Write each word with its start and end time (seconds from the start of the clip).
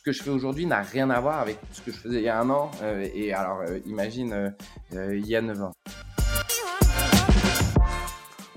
ce 0.00 0.04
que 0.04 0.12
je 0.12 0.22
fais 0.22 0.30
aujourd'hui 0.30 0.64
n'a 0.64 0.80
rien 0.80 1.10
à 1.10 1.20
voir 1.20 1.40
avec 1.40 1.58
ce 1.72 1.82
que 1.82 1.92
je 1.92 1.98
faisais 1.98 2.20
il 2.20 2.24
y 2.24 2.28
a 2.30 2.40
un 2.40 2.48
an. 2.48 2.70
et 3.14 3.34
alors, 3.34 3.62
imagine, 3.84 4.54
il 4.92 5.26
y 5.26 5.36
a 5.36 5.42
9 5.42 5.62
ans 5.62 5.72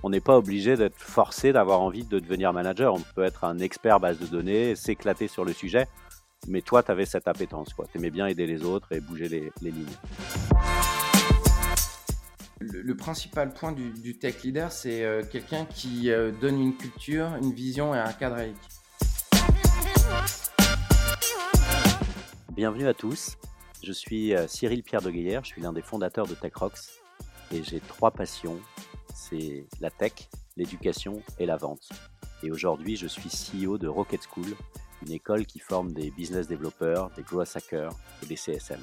on 0.05 0.09
n'est 0.09 0.21
pas 0.21 0.37
obligé 0.37 0.75
d'être 0.75 0.99
forcé 0.99 1.53
d'avoir 1.53 1.81
envie 1.81 2.03
de 2.03 2.19
devenir 2.19 2.51
manager. 2.51 2.93
On 2.93 2.99
peut 3.15 3.23
être 3.23 3.45
un 3.45 3.59
expert 3.59 4.01
base 4.01 4.19
de 4.19 4.25
données, 4.25 4.75
s'éclater 4.75 5.29
sur 5.29 5.45
le 5.45 5.53
sujet, 5.53 5.87
mais 6.47 6.61
toi, 6.61 6.83
tu 6.83 6.91
avais 6.91 7.05
cette 7.05 7.27
appétence. 7.27 7.69
Tu 7.91 7.97
aimais 7.97 8.09
bien 8.09 8.27
aider 8.27 8.45
les 8.45 8.63
autres 8.63 8.91
et 8.91 8.99
bouger 8.99 9.29
les, 9.29 9.71
lignes. 9.71 9.85
Le, 12.59 12.95
principal 12.95 13.53
point 13.53 13.71
du, 13.71 14.17
tech 14.17 14.43
leader, 14.43 14.71
c'est 14.73 15.05
euh, 15.05 15.23
quelqu'un 15.23 15.65
qui 15.65 16.11
euh, 16.11 16.31
donne 16.31 16.59
une 16.59 16.75
culture, 16.75 17.27
une 17.41 17.53
vision 17.53 17.95
et 17.95 17.99
un 17.99 18.11
cadre 18.11 18.35
à 18.35 18.45
l'équipe. 18.45 18.72
Bienvenue 22.55 22.85
à 22.85 22.93
tous. 22.93 23.37
Je 23.81 23.91
suis 23.91 24.35
euh, 24.35 24.47
Cyril 24.47 24.83
Pierre 24.83 25.01
de 25.01 25.09
je 25.09 25.47
suis 25.47 25.59
l'un 25.59 25.73
des 25.73 25.81
fondateurs 25.81 26.27
de 26.27 26.35
TechRox 26.35 27.01
et 27.51 27.63
j'ai 27.63 27.79
trois 27.79 28.11
passions 28.11 28.61
c'est 29.11 29.65
la 29.79 29.89
tech, 29.89 30.29
l'éducation 30.55 31.23
et 31.39 31.47
la 31.47 31.57
vente. 31.57 31.89
Et 32.43 32.51
aujourd'hui, 32.51 32.95
je 32.95 33.07
suis 33.07 33.29
CEO 33.29 33.79
de 33.79 33.87
Rocket 33.87 34.21
School, 34.21 34.55
une 35.01 35.11
école 35.11 35.47
qui 35.47 35.57
forme 35.57 35.93
des 35.93 36.11
business 36.11 36.47
développeurs, 36.47 37.09
des 37.15 37.23
growth 37.23 37.55
hackers 37.55 37.93
et 38.21 38.27
des 38.27 38.35
CSM. 38.35 38.81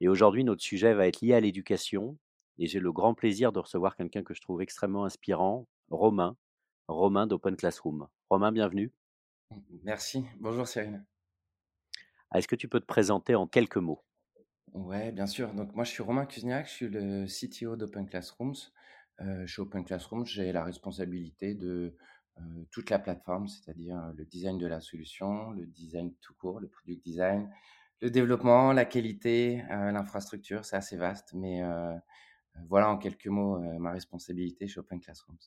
Et 0.00 0.08
aujourd'hui, 0.08 0.44
notre 0.44 0.62
sujet 0.62 0.94
va 0.94 1.08
être 1.08 1.22
lié 1.22 1.34
à 1.34 1.40
l'éducation. 1.40 2.16
Et 2.58 2.68
j'ai 2.68 2.78
le 2.78 2.92
grand 2.92 3.14
plaisir 3.14 3.50
de 3.50 3.58
recevoir 3.58 3.96
quelqu'un 3.96 4.22
que 4.22 4.32
je 4.32 4.40
trouve 4.40 4.62
extrêmement 4.62 5.04
inspirant, 5.04 5.66
Romain, 5.90 6.36
Romain 6.86 7.26
d'Open 7.26 7.56
Classroom. 7.56 8.06
Romain, 8.30 8.52
bienvenue. 8.52 8.92
Merci. 9.82 10.24
Bonjour 10.38 10.68
Cyril. 10.68 11.02
Est-ce 12.34 12.48
que 12.48 12.56
tu 12.56 12.68
peux 12.68 12.80
te 12.80 12.86
présenter 12.86 13.34
en 13.34 13.46
quelques 13.46 13.76
mots? 13.76 14.02
Ouais, 14.72 15.12
bien 15.12 15.26
sûr. 15.26 15.54
Donc 15.54 15.74
moi, 15.74 15.84
je 15.84 15.90
suis 15.90 16.02
Romain 16.02 16.26
Kuzniak, 16.26 16.66
je 16.66 16.72
suis 16.72 16.88
le 16.88 17.26
CTO 17.26 17.76
d'Open 17.76 18.06
Classrooms. 18.06 18.56
Euh, 19.20 19.46
chez 19.46 19.62
Open 19.62 19.84
Classroom, 19.84 20.26
j'ai 20.26 20.50
la 20.50 20.64
responsabilité 20.64 21.54
de 21.54 21.96
euh, 22.38 22.42
toute 22.72 22.90
la 22.90 22.98
plateforme, 22.98 23.46
c'est-à-dire 23.46 23.96
euh, 23.96 24.12
le 24.16 24.24
design 24.24 24.58
de 24.58 24.66
la 24.66 24.80
solution, 24.80 25.52
le 25.52 25.66
design 25.66 26.12
tout 26.20 26.34
court, 26.34 26.58
le 26.58 26.66
product 26.66 27.04
design, 27.04 27.48
le 28.00 28.10
développement, 28.10 28.72
la 28.72 28.84
qualité, 28.84 29.62
l'infrastructure. 29.70 30.64
C'est 30.64 30.76
assez 30.76 30.96
vaste, 30.96 31.32
mais 31.32 31.62
voilà 32.68 32.90
en 32.90 32.98
quelques 32.98 33.28
mots 33.28 33.58
ma 33.78 33.92
responsabilité 33.92 34.66
chez 34.66 34.80
Open 34.80 35.00
Classrooms. 35.00 35.38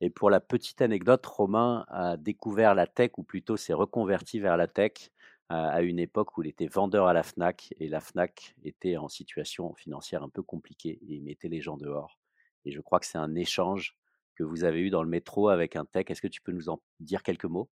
Et 0.00 0.10
pour 0.10 0.30
la 0.30 0.40
petite 0.40 0.80
anecdote, 0.82 1.24
Romain 1.26 1.84
a 1.88 2.16
découvert 2.16 2.74
la 2.74 2.88
tech, 2.88 3.12
ou 3.18 3.22
plutôt 3.22 3.56
s'est 3.56 3.74
reconverti 3.74 4.40
vers 4.40 4.56
la 4.56 4.66
tech 4.66 5.12
à 5.52 5.82
une 5.82 5.98
époque 5.98 6.38
où 6.38 6.42
il 6.42 6.48
était 6.48 6.68
vendeur 6.68 7.08
à 7.08 7.12
la 7.12 7.24
FNAC, 7.24 7.74
et 7.80 7.88
la 7.88 8.00
FNAC 8.00 8.54
était 8.62 8.96
en 8.96 9.08
situation 9.08 9.74
financière 9.74 10.22
un 10.22 10.28
peu 10.28 10.42
compliquée, 10.42 11.00
et 11.02 11.14
il 11.14 11.24
mettait 11.24 11.48
les 11.48 11.60
gens 11.60 11.76
dehors. 11.76 12.20
Et 12.64 12.70
je 12.70 12.80
crois 12.80 13.00
que 13.00 13.06
c'est 13.06 13.18
un 13.18 13.34
échange 13.34 13.96
que 14.36 14.44
vous 14.44 14.62
avez 14.62 14.80
eu 14.80 14.90
dans 14.90 15.02
le 15.02 15.08
métro 15.08 15.48
avec 15.48 15.74
un 15.74 15.84
tech. 15.84 16.04
Est-ce 16.08 16.22
que 16.22 16.28
tu 16.28 16.40
peux 16.40 16.52
nous 16.52 16.68
en 16.68 16.80
dire 17.00 17.24
quelques 17.24 17.46
mots? 17.46 17.68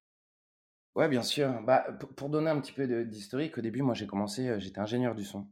Ouais, 0.97 1.09
bien 1.09 1.23
sûr. 1.23 1.63
Bah, 1.63 1.87
pour 2.17 2.29
donner 2.31 2.51
un 2.51 2.61
petit 2.61 2.73
peu 2.73 3.05
d'historique, 3.05 3.57
au 3.57 3.61
début, 3.61 3.83
moi, 3.83 3.95
j'ai 3.95 4.09
commencé, 4.09 4.59
j'étais 4.59 4.81
ingénieur 4.81 5.15
du 5.15 5.25
son. 5.25 5.47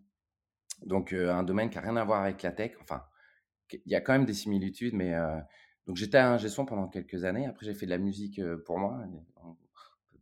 Donc, 0.85 1.13
un 1.13 1.45
domaine 1.45 1.71
qui 1.71 1.77
n'a 1.77 1.83
rien 1.83 1.97
à 1.97 2.05
voir 2.05 2.23
avec 2.23 2.43
la 2.43 2.51
tech. 2.51 2.73
Enfin, 2.81 3.05
il 3.71 3.81
y 3.87 3.95
a 3.95 4.01
quand 4.01 4.13
même 4.13 4.27
des 4.27 4.35
similitudes, 4.35 4.95
mais 4.95 5.15
donc 5.87 5.97
j'étais 5.97 6.19
ingé 6.19 6.49
son 6.49 6.67
pendant 6.67 6.89
quelques 6.89 7.25
années. 7.25 7.47
Après, 7.47 7.65
j'ai 7.65 7.75
fait 7.75 7.87
de 7.87 7.91
la 7.93 7.99
musique 7.99 8.41
pour 8.65 8.79
moi. 8.79 9.05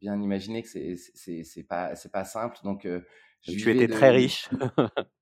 Bien 0.04 0.20
imaginer 0.20 0.62
que 0.62 0.68
c'est 0.68 1.62
pas 1.66 1.96
c'est 1.96 2.12
pas 2.12 2.24
simple. 2.26 2.58
Donc, 2.62 2.86
tu 3.40 3.70
étais 3.70 3.88
très 3.88 4.10
riche. 4.10 4.50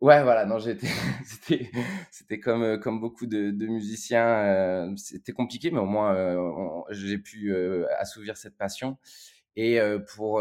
Ouais, 0.00 0.22
voilà, 0.22 0.46
non, 0.46 0.60
j'étais, 0.60 0.86
c'était, 1.24 1.70
c'était 2.12 2.38
comme, 2.38 2.62
euh, 2.62 2.78
comme 2.78 3.00
beaucoup 3.00 3.26
de, 3.26 3.50
de 3.50 3.66
musiciens, 3.66 4.28
euh, 4.28 4.96
c'était 4.96 5.32
compliqué, 5.32 5.72
mais 5.72 5.80
au 5.80 5.86
moins, 5.86 6.14
euh, 6.14 6.82
j'ai 6.90 7.18
pu 7.18 7.52
assouvir 7.98 8.36
cette 8.36 8.56
passion. 8.56 8.96
Et 9.56 9.80
pour, 10.14 10.40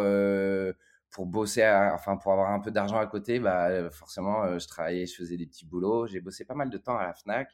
pour 1.09 1.25
bosser, 1.25 1.65
enfin, 1.65 2.17
pour 2.17 2.33
avoir 2.33 2.51
un 2.51 2.59
peu 2.59 2.69
d'argent 2.69 2.97
à 2.99 3.07
côté, 3.07 3.39
bah, 3.39 3.89
forcément, 3.89 4.59
je 4.59 4.67
travaillais, 4.67 5.07
je 5.07 5.15
faisais 5.15 5.37
des 5.37 5.47
petits 5.47 5.65
boulots. 5.65 6.05
J'ai 6.05 6.21
bossé 6.21 6.45
pas 6.45 6.53
mal 6.53 6.69
de 6.69 6.77
temps 6.77 6.97
à 6.97 7.03
la 7.07 7.13
Fnac. 7.15 7.49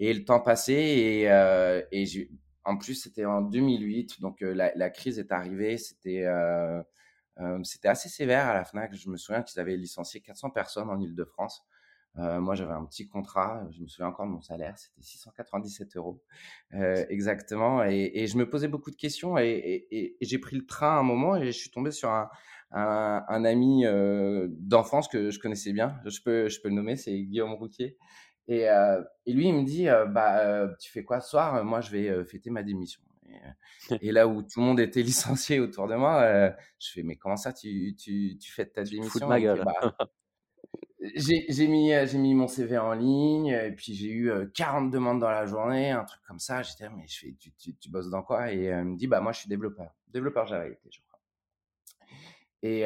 Et 0.00 0.12
le 0.12 0.24
temps 0.24 0.40
passait, 0.40 0.82
et, 0.82 1.24
et 1.92 2.06
en 2.64 2.76
plus, 2.76 2.94
c'était 2.94 3.24
en 3.24 3.40
2008, 3.40 4.20
donc 4.20 4.40
la, 4.40 4.72
la, 4.74 4.90
crise 4.90 5.18
est 5.18 5.32
arrivée, 5.32 5.78
c'était 5.78 6.26
c'était 7.62 7.88
assez 7.88 8.08
sévère 8.08 8.46
à 8.46 8.54
la 8.54 8.64
FNAC. 8.64 8.94
Je 8.94 9.08
me 9.08 9.16
souviens 9.16 9.42
qu'ils 9.42 9.60
avaient 9.60 9.76
licencié 9.76 10.20
400 10.20 10.50
personnes 10.50 10.90
en 10.90 11.00
Ile-de-France. 11.00 11.64
moi, 12.16 12.54
j'avais 12.54 12.72
un 12.72 12.84
petit 12.84 13.08
contrat. 13.08 13.66
Je 13.70 13.80
me 13.80 13.86
souviens 13.86 14.08
encore 14.08 14.26
de 14.26 14.32
mon 14.32 14.42
salaire. 14.42 14.76
C'était 14.76 15.02
697 15.02 15.96
euros 15.96 16.22
exactement. 17.08 17.82
Et, 17.84 18.26
je 18.26 18.36
me 18.36 18.48
posais 18.48 18.68
beaucoup 18.68 18.90
de 18.90 18.96
questions. 18.96 19.38
Et, 19.38 20.16
j'ai 20.20 20.38
pris 20.38 20.56
le 20.56 20.66
train 20.66 20.96
à 20.96 20.98
un 20.98 21.02
moment 21.02 21.36
et 21.36 21.46
je 21.46 21.58
suis 21.58 21.70
tombé 21.70 21.90
sur 21.92 22.10
un, 22.10 22.28
ami 22.72 23.84
d'enfance 24.48 25.08
que 25.08 25.30
je 25.30 25.38
connaissais 25.38 25.72
bien. 25.72 25.98
Je 26.04 26.20
peux, 26.22 26.48
je 26.48 26.60
peux 26.60 26.68
le 26.68 26.74
nommer. 26.74 26.96
C'est 26.96 27.16
Guillaume 27.18 27.54
Rouquier. 27.54 27.96
Et, 28.50 29.32
lui, 29.32 29.48
il 29.48 29.54
me 29.54 29.64
dit, 29.64 29.86
bah, 30.08 30.68
tu 30.80 30.90
fais 30.90 31.04
quoi 31.04 31.20
ce 31.20 31.30
soir? 31.30 31.64
Moi, 31.64 31.80
je 31.80 31.90
vais 31.90 32.24
fêter 32.24 32.50
ma 32.50 32.62
démission. 32.62 33.00
Et, 34.02 34.10
là 34.10 34.26
où 34.26 34.42
tout 34.42 34.58
le 34.58 34.64
monde 34.64 34.80
était 34.80 35.02
licencié 35.02 35.60
autour 35.60 35.86
de 35.86 35.94
moi, 35.94 36.52
je 36.78 36.90
fais 36.92 37.02
mais 37.04 37.16
comment 37.16 37.36
ça 37.36 37.52
tu, 37.52 37.94
tu, 37.96 38.36
tu 38.38 38.52
fais 38.52 38.66
ta 38.66 38.82
démission? 38.82 39.28
ma 39.28 39.40
gueule. 39.40 39.64
Bah, 39.64 39.94
j'ai 41.14 41.68
mis, 41.68 41.92
mis 42.14 42.34
mon 42.34 42.48
CV 42.48 42.76
en 42.76 42.92
ligne 42.92 43.46
et 43.46 43.70
puis 43.70 43.94
j'ai 43.94 44.10
eu 44.10 44.32
40 44.52 44.90
demandes 44.90 45.20
dans 45.20 45.30
la 45.30 45.46
journée, 45.46 45.92
un 45.92 46.04
truc 46.04 46.20
comme 46.26 46.40
ça. 46.40 46.62
J'étais 46.62 46.88
mais 46.90 47.06
je 47.06 47.20
fais, 47.20 47.36
tu, 47.38 47.52
tu, 47.52 47.76
tu, 47.76 47.88
bosses 47.88 48.10
dans 48.10 48.22
quoi? 48.22 48.52
Et 48.52 48.64
elle 48.64 48.84
me 48.84 48.96
dit 48.96 49.06
bah 49.06 49.20
moi 49.20 49.30
je 49.30 49.40
suis 49.40 49.48
développeur, 49.48 49.94
développeur 50.08 50.46
Java 50.46 50.66
je 50.90 50.98
Et, 52.62 52.84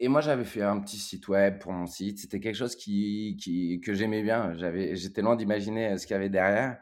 et 0.00 0.08
moi 0.08 0.20
j'avais 0.20 0.44
fait 0.44 0.62
un 0.62 0.78
petit 0.80 0.98
site 0.98 1.28
web 1.28 1.58
pour 1.58 1.72
mon 1.72 1.86
site. 1.86 2.18
C'était 2.18 2.40
quelque 2.40 2.56
chose 2.56 2.76
qui, 2.76 3.36
qui 3.40 3.80
que 3.80 3.94
j'aimais 3.94 4.22
bien. 4.22 4.54
J'avais, 4.56 4.94
j'étais 4.96 5.22
loin 5.22 5.36
d'imaginer 5.36 5.96
ce 5.96 6.06
qu'il 6.06 6.14
y 6.14 6.16
avait 6.16 6.28
derrière. 6.28 6.78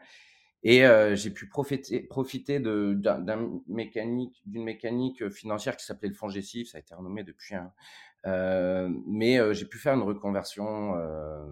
Et 0.63 0.85
euh, 0.85 1.15
j'ai 1.15 1.29
pu 1.29 1.47
profiter, 1.47 1.99
profiter 2.01 2.59
d'une 2.59 3.61
mécanique, 3.67 4.41
mécanique 4.45 5.29
financière 5.29 5.75
qui 5.75 5.85
s'appelait 5.85 6.07
le 6.07 6.15
fonds 6.15 6.29
Gessif, 6.29 6.69
ça 6.69 6.77
a 6.77 6.81
été 6.81 6.95
renommé 6.95 7.23
depuis. 7.23 7.55
Hein. 7.55 7.73
Euh, 8.25 8.89
mais 9.05 9.37
euh, 9.37 9.53
j'ai 9.53 9.65
pu 9.65 9.77
faire 9.77 9.93
une 9.93 10.03
reconversion 10.03 10.95
euh, 10.95 11.45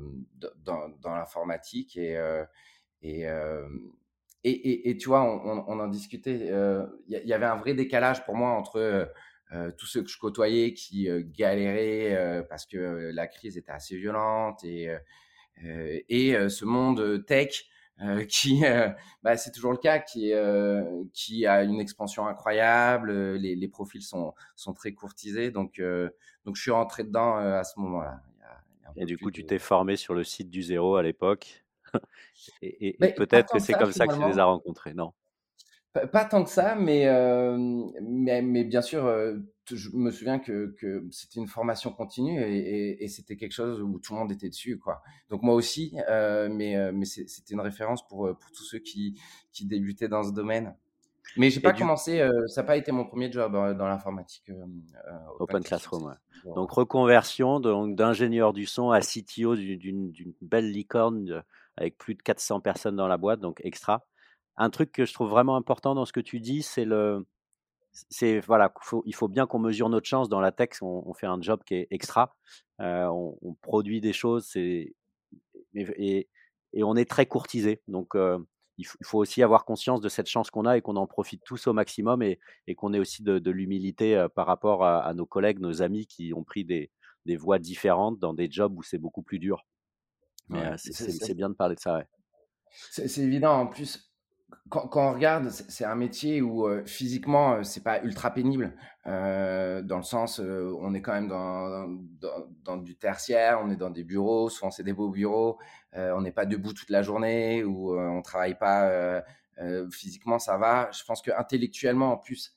dans, 0.64 0.88
dans 1.02 1.14
l'informatique 1.14 1.98
et, 1.98 2.16
euh, 2.16 2.46
et, 3.02 3.26
et, 4.44 4.90
et, 4.90 4.98
tu 4.98 5.10
vois, 5.10 5.24
on, 5.24 5.66
on 5.68 5.80
en 5.82 5.88
discutait. 5.88 6.50
Il 7.08 7.18
y, 7.18 7.28
y, 7.28 7.34
avait 7.34 7.46
un 7.46 7.58
vrai 7.58 7.74
décalage 7.74 8.24
pour 8.24 8.36
moi 8.36 8.52
entre 8.52 9.12
tous 9.78 9.86
ceux 9.86 10.02
que 10.02 10.10
je 10.10 10.18
côtoyais 10.18 10.74
qui 10.74 11.10
galéraient 11.36 12.46
parce 12.50 12.66
que 12.66 13.12
la 13.14 13.28
crise 13.28 13.58
était 13.58 13.72
assez 13.72 13.98
violente 13.98 14.64
et, 14.64 14.90
et 15.58 16.50
ce 16.50 16.66
monde 16.66 17.26
tech 17.26 17.66
euh, 18.02 18.26
qui, 18.30 18.66
euh, 18.66 18.90
bah, 19.24 19.38
c'est 19.38 19.52
toujours 19.52 19.72
le 19.72 19.78
cas, 19.78 20.00
qui, 20.00 20.34
euh, 20.34 21.04
qui 21.14 21.46
a 21.46 21.64
une 21.64 21.80
expansion 21.80 22.28
incroyable. 22.28 23.12
Les, 23.36 23.56
les 23.56 23.68
profils 23.68 24.02
sont, 24.02 24.34
sont 24.56 24.74
très 24.74 24.94
courtisés, 24.94 25.52
donc, 25.52 25.82
donc 26.46 26.56
je 26.56 26.62
suis 26.62 26.72
rentré 26.72 27.04
dedans 27.04 27.36
à 27.36 27.64
ce 27.64 27.80
moment-là. 27.80 28.22
Et 28.98 29.06
du 29.06 29.18
coup, 29.18 29.32
tu 29.32 29.46
t'es 29.46 29.60
formé 29.60 29.96
sur 29.96 30.14
le 30.14 30.24
site 30.24 30.50
du 30.50 30.62
zéro 30.62 30.98
à 30.98 31.04
l'époque. 31.04 31.64
et, 32.62 32.98
peut-être 33.16 33.54
que 33.54 33.60
c'est 33.60 33.74
comme 33.74 33.94
ça 33.94 34.06
que 34.08 34.14
tu 34.14 34.28
les 34.28 34.40
as 34.40 34.46
rencontrés, 34.46 34.94
non? 34.94 35.14
Pas, 35.94 36.26
tant 36.26 36.44
que 36.44 36.50
ça, 36.50 36.76
mais, 36.76 37.06
mais, 38.02 38.42
mais, 38.42 38.64
bien 38.64 38.82
sûr, 38.82 39.04
je 39.76 39.90
me 39.94 40.12
souviens 40.12 40.40
que, 40.40 40.76
que 40.78 41.06
c'était 41.12 41.40
une 41.40 41.48
formation 41.48 41.92
continue 41.92 42.42
et, 42.42 43.04
et, 43.04 43.08
c'était 43.08 43.36
quelque 43.36 43.54
chose 43.54 43.82
où 43.82 44.00
tout 44.00 44.14
le 44.14 44.20
monde 44.20 44.32
était 44.32 44.50
dessus, 44.50 44.78
quoi. 44.78 45.02
Donc 45.30 45.44
moi 45.44 45.56
aussi, 45.56 45.96
euh, 46.10 46.50
mais, 46.52 46.76
euh, 46.76 46.92
mais 46.94 47.06
c'était 47.06 47.54
une 47.54 47.62
référence 47.62 48.08
pour, 48.08 48.28
euh, 48.28 48.34
pour 48.34 48.52
tous 48.52 48.64
ceux 48.64 48.80
qui, 48.80 49.20
qui 49.52 49.66
débutaient 49.66 50.08
dans 50.08 50.24
ce 50.24 50.32
domaine. 50.32 50.76
Mais 51.38 51.50
j'ai 51.50 51.62
pas 51.62 51.72
commencé, 51.72 52.28
ça 52.48 52.62
n'a 52.62 52.68
pas 52.68 52.76
été 52.76 52.92
mon 52.92 53.06
premier 53.06 53.32
job 53.32 53.54
dans 53.54 53.88
l'informatique. 53.88 54.52
Open, 55.40 55.64
Classroom, 55.64 56.04
ouais. 56.04 56.54
Donc 56.56 56.72
reconversion 56.72 57.62
d'ingénieur 57.62 58.52
du 58.52 58.66
son 58.66 58.92
à 58.92 59.00
CTO 59.00 59.56
d'une 59.56 60.12
belle 60.42 60.70
licorne 60.72 61.44
avec 61.78 61.98
plus 61.98 62.16
de 62.16 62.22
400 62.22 62.60
personnes 62.60 62.98
dans 62.98 63.08
la 63.08 63.16
boîte, 63.16 63.40
donc 63.40 63.62
extra. 63.64 64.06
Un 64.62 64.70
truc 64.70 64.92
que 64.92 65.06
je 65.06 65.14
trouve 65.14 65.30
vraiment 65.30 65.56
important 65.56 65.96
dans 65.96 66.06
ce 66.06 66.14
que 66.14 66.20
tu 66.20 66.40
dis, 66.40 66.62
c'est 66.62 66.86
le, 66.86 67.26
c'est 67.92 68.40
voilà, 68.42 68.72
il 69.06 69.16
faut 69.16 69.28
bien 69.28 69.48
qu'on 69.48 69.58
mesure 69.58 69.90
notre 69.90 70.08
chance 70.08 70.30
dans 70.30 70.40
la 70.40 70.52
tech. 70.52 70.70
On, 70.82 71.14
fait 71.16 71.26
un 71.26 71.42
job 71.42 71.62
qui 71.66 71.74
est 71.74 71.88
extra. 71.90 72.36
Euh, 72.80 73.08
on, 73.08 73.56
produit 73.62 74.02
des 74.02 74.14
choses, 74.14 74.56
et, 74.56 74.96
et, 75.74 76.28
on 76.76 76.96
est 76.96 77.10
très 77.10 77.26
courtisé. 77.26 77.82
Donc, 77.88 78.14
euh, 78.14 78.38
il, 78.78 78.86
faut 79.04 79.18
aussi 79.18 79.42
avoir 79.42 79.66
conscience 79.66 80.00
de 80.00 80.10
cette 80.10 80.28
chance 80.28 80.52
qu'on 80.52 80.66
a 80.66 80.78
et 80.78 80.82
qu'on 80.82 80.96
en 80.96 81.08
profite 81.08 81.42
tous 81.44 81.66
au 81.66 81.74
maximum 81.74 82.22
et, 82.22 82.40
qu'on 82.78 82.94
ait 82.94 83.00
aussi 83.00 83.24
de, 83.24 83.50
l'humilité 83.50 84.28
par 84.36 84.46
rapport 84.46 84.86
à, 84.86 85.12
nos 85.16 85.26
collègues, 85.26 85.60
nos 85.60 85.82
amis 85.82 86.06
qui 86.06 86.34
ont 86.36 86.44
pris 86.44 86.66
des, 86.66 86.92
des 87.26 87.36
voies 87.36 87.58
différentes 87.58 88.20
dans 88.20 88.36
des 88.36 88.50
jobs 88.52 88.78
où 88.78 88.84
c'est 88.84 89.00
beaucoup 89.00 89.24
plus 89.24 89.40
dur. 89.40 89.66
Mais 90.50 90.78
c'est 90.78 91.34
bien 91.34 91.50
de 91.50 91.56
parler 91.56 91.74
de 91.74 91.80
ça. 91.80 91.98
Ouais. 91.98 92.08
C'est 92.92 93.18
évident. 93.18 93.54
En 93.54 93.68
plus, 93.68 94.11
quand, 94.72 94.90
on 94.96 95.14
regarde, 95.14 95.50
c'est 95.50 95.84
un 95.84 95.96
métier 95.96 96.42
où 96.42 96.66
physiquement, 96.86 97.62
c'est 97.64 97.84
pas 97.84 98.02
ultra 98.04 98.32
pénible, 98.32 98.74
dans 99.06 99.98
le 99.98 100.04
sens, 100.04 100.40
on 100.40 100.94
est 100.94 101.02
quand 101.02 101.12
même 101.12 101.28
dans, 101.28 102.78
du 102.78 102.96
tertiaire, 102.96 103.60
on 103.62 103.70
est 103.70 103.76
dans 103.76 103.90
des 103.90 104.06
bureaux, 104.06 104.50
souvent 104.50 104.72
c'est 104.72 104.84
des 104.84 104.94
beaux 104.94 105.10
bureaux, 105.10 105.60
on 105.94 106.22
n'est 106.22 106.32
pas 106.32 106.46
debout 106.46 106.74
toute 106.74 106.90
la 106.90 107.02
journée, 107.02 107.66
ou 107.66 107.94
on 107.94 108.22
travaille 108.22 108.58
pas 108.58 109.22
physiquement, 109.92 110.40
ça 110.40 110.58
va. 110.58 110.90
Je 110.94 111.04
pense 111.04 111.22
que 111.22 111.32
intellectuellement, 111.38 112.14
en 112.14 112.18
plus, 112.18 112.56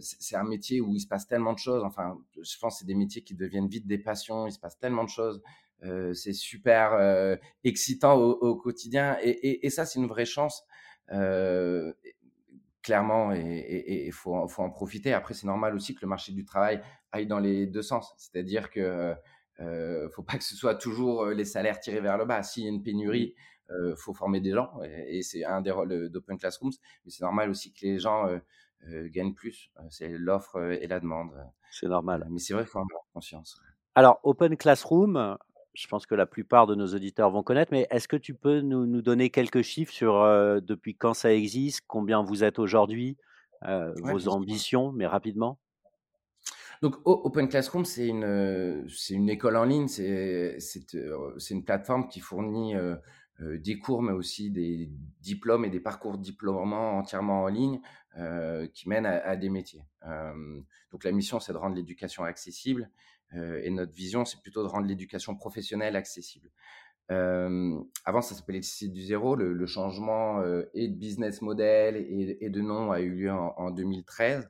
c'est 0.00 0.36
un 0.36 0.44
métier 0.44 0.80
où 0.80 0.94
il 0.94 1.00
se 1.00 1.08
passe 1.08 1.26
tellement 1.26 1.54
de 1.54 1.58
choses. 1.58 1.82
Enfin, 1.82 2.16
je 2.40 2.58
pense 2.60 2.74
que 2.74 2.78
c'est 2.80 2.86
des 2.86 2.94
métiers 2.94 3.22
qui 3.22 3.34
deviennent 3.34 3.68
vite 3.68 3.88
des 3.88 3.98
passions. 3.98 4.46
Il 4.46 4.52
se 4.52 4.60
passe 4.60 4.78
tellement 4.78 5.02
de 5.02 5.10
choses. 5.10 5.42
c'est 6.14 6.32
super 6.32 7.36
excitant 7.64 8.14
au, 8.14 8.54
quotidien. 8.54 9.18
Et 9.22 9.70
ça, 9.70 9.84
c'est 9.84 9.98
une 9.98 10.06
vraie 10.06 10.24
chance 10.24 10.62
clairement, 12.82 13.32
et 13.32 14.06
il 14.06 14.12
faut, 14.12 14.46
faut, 14.48 14.62
en 14.62 14.70
profiter. 14.70 15.12
Après, 15.12 15.34
c'est 15.34 15.46
normal 15.46 15.74
aussi 15.74 15.94
que 15.94 16.00
le 16.02 16.08
marché 16.08 16.32
du 16.32 16.44
travail 16.44 16.80
aille 17.12 17.26
dans 17.26 17.40
les 17.40 17.66
deux 17.66 17.82
sens. 17.82 18.14
C'est-à-dire 18.16 18.70
que 18.70 19.14
ne 19.60 20.08
faut 20.08 20.22
pas 20.22 20.36
que 20.36 20.44
ce 20.44 20.54
soit 20.54 20.74
toujours 20.74 21.26
les 21.26 21.44
salaires 21.44 21.80
tirés 21.80 22.00
vers 22.00 22.18
le 22.18 22.24
bas. 22.24 22.42
S'il 22.42 22.64
y 22.64 22.66
a 22.66 22.70
une 22.70 22.82
pénurie, 22.82 23.34
il 23.70 23.94
faut 23.96 24.14
former 24.14 24.40
des 24.40 24.52
gens, 24.52 24.80
et, 24.84 25.22
c'est 25.22 25.44
un 25.44 25.60
des 25.60 25.70
rôles 25.70 26.08
d'Open 26.10 26.38
Classrooms. 26.38 26.72
Mais 27.04 27.10
c'est 27.10 27.24
normal 27.24 27.50
aussi 27.50 27.72
que 27.72 27.86
les 27.86 27.98
gens 27.98 28.28
gagnent 28.84 29.34
plus. 29.34 29.70
C'est 29.90 30.08
l'offre 30.08 30.60
et 30.72 30.86
la 30.86 31.00
demande. 31.00 31.32
C'est 31.70 31.88
normal. 31.88 32.26
Mais 32.30 32.38
c'est 32.38 32.54
vrai 32.54 32.62
qu'il 32.62 32.70
faut 32.70 32.78
en 32.78 32.86
avoir 32.86 33.04
conscience. 33.12 33.60
Alors, 33.94 34.20
Open 34.24 34.56
Classroom, 34.56 35.38
je 35.76 35.86
pense 35.88 36.06
que 36.06 36.14
la 36.14 36.26
plupart 36.26 36.66
de 36.66 36.74
nos 36.74 36.94
auditeurs 36.94 37.30
vont 37.30 37.42
connaître, 37.42 37.72
mais 37.72 37.86
est-ce 37.90 38.08
que 38.08 38.16
tu 38.16 38.34
peux 38.34 38.60
nous, 38.60 39.02
donner 39.02 39.30
quelques 39.30 39.62
chiffres 39.62 39.92
sur 39.92 40.16
euh, 40.22 40.60
depuis 40.60 40.94
quand 40.94 41.14
ça 41.14 41.32
existe, 41.32 41.82
combien 41.86 42.22
vous 42.22 42.44
êtes 42.44 42.58
aujourd'hui, 42.58 43.16
euh, 43.64 43.92
vos 44.02 44.28
ambitions, 44.28 44.92
mais 44.92 45.06
rapidement? 45.06 45.58
Donc, 46.82 46.96
Open 47.04 47.48
Classroom, 47.48 47.84
c'est 47.84 48.06
une, 48.08 48.86
c'est 48.88 49.14
une 49.14 49.30
école 49.30 49.56
en 49.56 49.64
ligne, 49.64 49.88
c'est, 49.88 50.58
euh, 50.94 51.38
une 51.50 51.64
plateforme 51.64 52.08
qui 52.08 52.20
fournit 52.20 52.74
des 53.38 53.78
cours, 53.78 54.02
mais 54.02 54.12
aussi 54.12 54.50
des 54.50 54.90
diplômes 55.20 55.64
et 55.64 55.70
des 55.70 55.80
parcours 55.80 56.18
diplômants 56.18 56.98
entièrement 56.98 57.42
en 57.42 57.48
ligne 57.48 57.80
qui 58.72 58.88
mènent 58.88 59.06
à, 59.06 59.26
à 59.26 59.36
des 59.36 59.50
métiers. 59.50 59.84
donc, 60.90 61.04
la 61.04 61.12
mission, 61.12 61.40
c'est 61.40 61.52
de 61.52 61.58
rendre 61.58 61.76
l'éducation 61.76 62.24
accessible 62.24 62.90
euh, 62.90 63.15
et 63.32 63.70
notre 63.70 63.92
vision, 63.92 64.24
c'est 64.24 64.40
plutôt 64.40 64.62
de 64.62 64.68
rendre 64.68 64.86
l'éducation 64.86 65.36
professionnelle 65.36 65.96
accessible. 65.96 66.50
Euh, 67.12 67.78
avant, 68.04 68.20
ça 68.20 68.34
s'appelait 68.34 68.62
Site 68.62 68.92
du 68.92 69.02
Zéro. 69.02 69.36
Le, 69.36 69.66
changement 69.66 70.40
euh, 70.40 70.68
et 70.74 70.88
de 70.88 70.94
business 70.94 71.42
model 71.42 71.96
et, 71.96 72.50
de 72.50 72.60
nom 72.60 72.90
a 72.92 73.00
eu 73.00 73.10
lieu 73.10 73.32
en, 73.32 73.70
2013. 73.70 74.48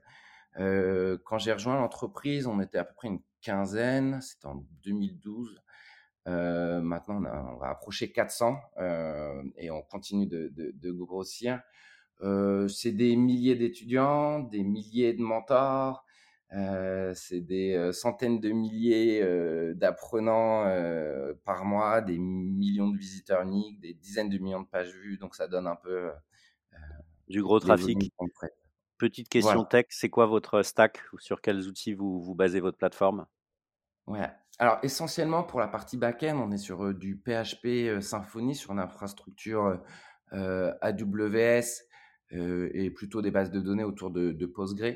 quand 0.56 1.38
j'ai 1.38 1.52
rejoint 1.52 1.76
l'entreprise, 1.76 2.46
on 2.46 2.60
était 2.60 2.78
à 2.78 2.84
peu 2.84 2.94
près 2.94 3.08
une 3.08 3.20
quinzaine. 3.42 4.20
C'était 4.20 4.46
en 4.46 4.64
2012. 4.84 5.60
maintenant, 6.26 7.22
on, 7.24 7.56
va 7.56 7.68
approcher 7.68 8.10
400 8.12 8.58
et 9.56 9.70
on 9.70 9.82
continue 9.82 10.26
de 10.26 10.92
grossir. 10.92 11.60
c'est 12.68 12.92
des 12.92 13.16
milliers 13.16 13.56
d'étudiants, 13.56 14.40
des 14.40 14.62
milliers 14.62 15.12
de 15.12 15.22
mentors, 15.22 16.05
euh, 16.52 17.12
c'est 17.14 17.40
des 17.40 17.74
euh, 17.74 17.92
centaines 17.92 18.38
de 18.38 18.50
milliers 18.50 19.20
euh, 19.20 19.74
d'apprenants 19.74 20.64
par 21.44 21.64
mois, 21.64 22.00
des 22.00 22.18
millions 22.18 22.88
de 22.88 22.96
visiteurs 22.96 23.42
uniques, 23.42 23.80
des 23.80 23.94
dizaines 23.94 24.28
de 24.28 24.38
millions 24.38 24.60
de 24.60 24.68
pages 24.68 24.92
vues. 24.92 25.18
Donc 25.18 25.34
ça 25.34 25.48
donne 25.48 25.66
un 25.66 25.76
peu 25.76 26.10
du 27.28 27.42
gros 27.42 27.58
trafic. 27.58 28.12
Petite 28.98 29.28
question 29.28 29.64
tech, 29.64 29.86
c'est 29.90 30.08
quoi 30.08 30.26
votre 30.26 30.62
stack 30.62 31.02
Sur 31.18 31.42
quels 31.42 31.66
outils 31.66 31.92
vous, 31.92 32.20
vous 32.20 32.34
basez 32.34 32.60
votre 32.60 32.78
plateforme? 32.78 33.26
Ouais. 34.06 34.30
Alors 34.58 34.78
essentiellement 34.82 35.42
pour 35.42 35.60
la 35.60 35.68
partie 35.68 35.98
back-end, 35.98 36.38
on 36.38 36.50
est 36.50 36.58
sur 36.58 36.94
du 36.94 37.16
PHP 37.16 38.00
Symfony 38.00 38.54
sur 38.54 38.72
une 38.72 38.78
infrastructure 38.78 39.82
AWS 40.30 41.82
et 42.30 42.90
plutôt 42.90 43.20
des 43.20 43.30
bases 43.30 43.50
de 43.50 43.60
données 43.60 43.84
autour 43.84 44.10
de, 44.10 44.32
de 44.32 44.46
Postgre. 44.46 44.94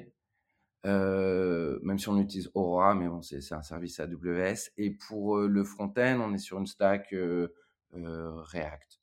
Euh, 0.86 1.78
même 1.82 1.98
si 1.98 2.08
on 2.08 2.18
utilise 2.18 2.50
Aurora, 2.54 2.94
mais 2.94 3.08
bon, 3.08 3.20
c'est 3.22 3.52
un 3.52 3.62
service 3.62 4.00
AWS. 4.00 4.70
Et 4.76 4.90
pour 4.90 5.38
euh, 5.38 5.46
le 5.46 5.64
front-end, 5.64 6.20
on 6.22 6.32
est 6.32 6.38
sur 6.38 6.58
une 6.58 6.66
stack 6.66 7.12
euh, 7.12 7.48
React. 7.92 9.00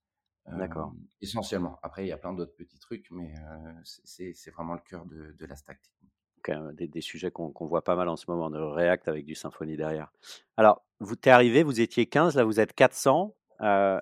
D'accord. 0.48 0.94
Essentiellement. 1.22 1.78
Après, 1.84 2.06
il 2.06 2.08
y 2.08 2.14
a 2.14 2.18
plein 2.18 2.34
d'autres 2.34 2.56
petits 2.56 2.80
trucs, 2.80 3.12
mais 3.12 3.34
c'est 3.84 4.50
vraiment 4.52 4.76
le 4.76 4.80
cœur 4.80 5.06
de, 5.06 5.36
de 5.38 5.46
la 5.46 5.58
stack 5.58 5.80
technique. 5.82 6.76
des, 6.78 6.88
des, 6.88 7.02
sujets 7.02 7.32
qu'on 7.32 7.66
voit 7.66 7.84
pas 7.84 7.98
mal 7.98 8.08
en 8.08 8.16
ce 8.16 8.26
moment, 8.30 8.50
de 8.50 8.58
React 8.58 9.10
avec 9.10 9.26
du 9.26 9.36
Symfony 9.36 9.76
derrière. 9.76 10.10
Alors, 10.56 10.86
vous 11.02 11.14
êtes 11.14 11.28
arrivé, 11.28 11.64
vous 11.64 11.82
étiez 11.82 12.06
15, 12.06 12.38
là 12.38 12.46
vous 12.46 12.62
êtes 12.62 12.72
400. 12.72 13.36
Ouais. 13.60 14.00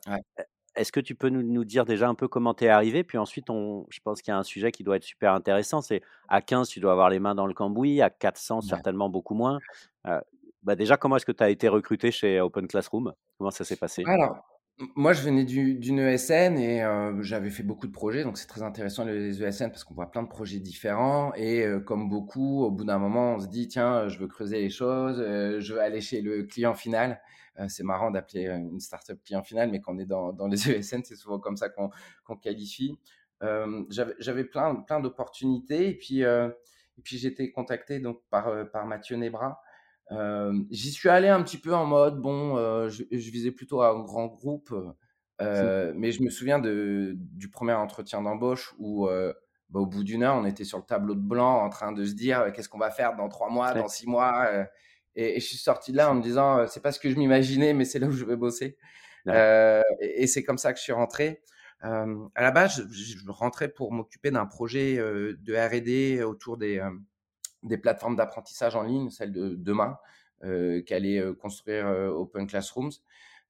Est-ce 0.75 0.91
que 0.91 0.99
tu 0.99 1.15
peux 1.15 1.29
nous, 1.29 1.63
dire 1.63 1.85
déjà 1.85 2.07
un 2.07 2.15
peu 2.15 2.27
comment 2.27 2.53
tu 2.53 2.65
es 2.65 2.69
arrivé? 2.69 3.03
Puis 3.03 3.17
ensuite, 3.17 3.49
on, 3.49 3.85
je 3.89 3.99
pense 4.03 4.21
qu'il 4.21 4.31
y 4.31 4.35
a 4.35 4.37
un 4.37 4.43
sujet 4.43 4.71
qui 4.71 4.83
doit 4.83 4.97
être 4.97 5.03
super 5.03 5.33
intéressant. 5.33 5.81
C'est 5.81 6.01
à 6.27 6.41
15, 6.41 6.67
tu 6.69 6.79
dois 6.79 6.91
avoir 6.91 7.09
les 7.09 7.19
mains 7.19 7.35
dans 7.35 7.47
le 7.47 7.53
cambouis. 7.53 8.01
À 8.01 8.09
400, 8.09 8.61
certainement 8.61 9.09
beaucoup 9.09 9.35
moins. 9.35 9.59
Euh, 10.07 10.19
bah 10.63 10.75
déjà, 10.75 10.97
comment 10.97 11.15
est-ce 11.17 11.25
que 11.25 11.31
tu 11.31 11.43
as 11.43 11.49
été 11.49 11.67
recruté 11.67 12.11
chez 12.11 12.41
Open 12.41 12.67
Classroom? 12.67 13.13
Comment 13.37 13.51
ça 13.51 13.63
s'est 13.63 13.75
passé? 13.75 14.03
Alors, 14.05 14.43
moi, 14.95 15.13
je 15.13 15.21
venais 15.21 15.45
d'une 15.45 15.99
ESN 15.99 16.57
et 16.57 16.83
euh, 16.83 17.21
j'avais 17.21 17.49
fait 17.49 17.63
beaucoup 17.63 17.87
de 17.87 17.93
projets. 17.93 18.23
Donc, 18.23 18.37
c'est 18.37 18.47
très 18.47 18.61
intéressant 18.61 19.05
les 19.05 19.41
ESN 19.41 19.69
parce 19.69 19.85
qu'on 19.85 19.93
voit 19.93 20.11
plein 20.11 20.23
de 20.23 20.27
projets 20.27 20.59
différents. 20.59 21.33
Et 21.35 21.63
euh, 21.63 21.79
comme 21.79 22.09
beaucoup, 22.09 22.63
au 22.63 22.71
bout 22.71 22.83
d'un 22.83 22.99
moment, 22.99 23.35
on 23.35 23.39
se 23.39 23.47
dit 23.47 23.67
tiens, 23.69 24.09
je 24.09 24.19
veux 24.19 24.27
creuser 24.27 24.59
les 24.59 24.69
choses, 24.69 25.17
je 25.17 25.73
veux 25.73 25.79
aller 25.79 26.01
chez 26.01 26.21
le 26.21 26.43
client 26.43 26.73
final. 26.73 27.21
Euh, 27.59 27.67
c'est 27.69 27.83
marrant 27.83 28.11
d'appeler 28.11 28.47
euh, 28.47 28.57
une 28.57 28.79
startup 28.79 29.21
client 29.23 29.43
final, 29.43 29.71
mais 29.71 29.79
quand 29.79 29.95
on 29.95 29.99
est 29.99 30.05
dans, 30.05 30.47
les 30.47 30.69
ESN, 30.71 31.03
c'est 31.03 31.15
souvent 31.15 31.39
comme 31.39 31.57
ça 31.57 31.69
qu'on 31.69 32.35
qualifie. 32.35 32.97
Euh, 33.43 33.83
j'avais 33.89 34.45
plein, 34.45 34.75
plein 34.75 34.99
d'opportunités 34.99 35.89
et 35.89 35.93
puis, 35.93 36.21
et 36.21 37.01
puis 37.03 37.17
j'ai 37.17 37.27
été 37.27 37.51
contacté 37.51 37.99
donc, 37.99 38.21
par, 38.29 38.69
par 38.71 38.85
Mathieu 38.85 39.17
Nebra. 39.17 39.61
J'y 40.11 40.91
suis 40.91 41.09
allé 41.09 41.27
un 41.27 41.41
petit 41.41 41.57
peu 41.57 41.73
en 41.73 41.85
mode, 41.85 42.19
bon, 42.19 42.57
je, 42.89 43.03
visais 43.11 43.51
plutôt 43.51 43.81
un 43.81 44.01
grand 44.01 44.27
groupe, 44.27 44.73
mais 45.39 46.11
je 46.11 46.23
me 46.23 46.29
souviens 46.29 46.59
de, 46.59 47.13
du 47.15 47.49
premier 47.49 47.73
entretien 47.73 48.21
d'embauche 48.21 48.75
où 48.77 49.07
bah, 49.69 49.79
au 49.79 49.85
bout 49.85 50.03
d'une 50.03 50.23
heure, 50.23 50.35
on 50.35 50.45
était 50.45 50.63
sur 50.63 50.77
le 50.77 50.83
tableau 50.83 51.15
de 51.15 51.21
blanc 51.21 51.63
en 51.63 51.69
train 51.69 51.91
de 51.91 52.05
se 52.05 52.13
dire 52.13 52.51
qu'est-ce 52.53 52.69
qu'on 52.69 52.77
va 52.77 52.91
faire 52.91 53.15
dans 53.15 53.29
trois 53.29 53.49
mois, 53.49 53.73
dans 53.73 53.87
six 53.87 54.07
mois. 54.07 54.47
Et, 55.15 55.39
je 55.39 55.45
suis 55.45 55.57
sorti 55.57 55.91
de 55.91 55.97
là 55.97 56.11
en 56.11 56.15
me 56.15 56.21
disant, 56.21 56.67
c'est 56.67 56.81
pas 56.81 56.91
ce 56.91 56.99
que 56.99 57.09
je 57.09 57.15
m'imaginais, 57.15 57.73
mais 57.73 57.85
c'est 57.85 57.99
là 57.99 58.07
où 58.07 58.11
je 58.11 58.25
vais 58.25 58.35
bosser. 58.35 58.77
Euh, 59.27 59.81
et, 59.99 60.27
c'est 60.27 60.43
comme 60.43 60.57
ça 60.57 60.71
que 60.71 60.77
je 60.77 60.83
suis 60.83 60.93
rentré. 60.93 61.41
Euh, 61.83 62.27
à 62.35 62.41
la 62.41 62.51
base, 62.51 62.87
je, 62.91 63.17
je 63.17 63.29
rentrais 63.29 63.69
pour 63.69 63.91
m'occuper 63.91 64.31
d'un 64.31 64.45
projet 64.45 64.97
de 64.97 65.55
R&D 65.55 66.23
autour 66.23 66.57
des, 66.57 66.81
des 67.65 67.77
plateformes 67.77 68.15
d'apprentissage 68.15 68.75
en 68.75 68.83
ligne, 68.83 69.09
celle 69.09 69.31
de 69.31 69.55
demain, 69.55 69.97
euh, 70.43 70.81
qu'allait 70.81 71.21
construire 71.39 71.87
Open 71.87 72.47
Classrooms. 72.47 72.91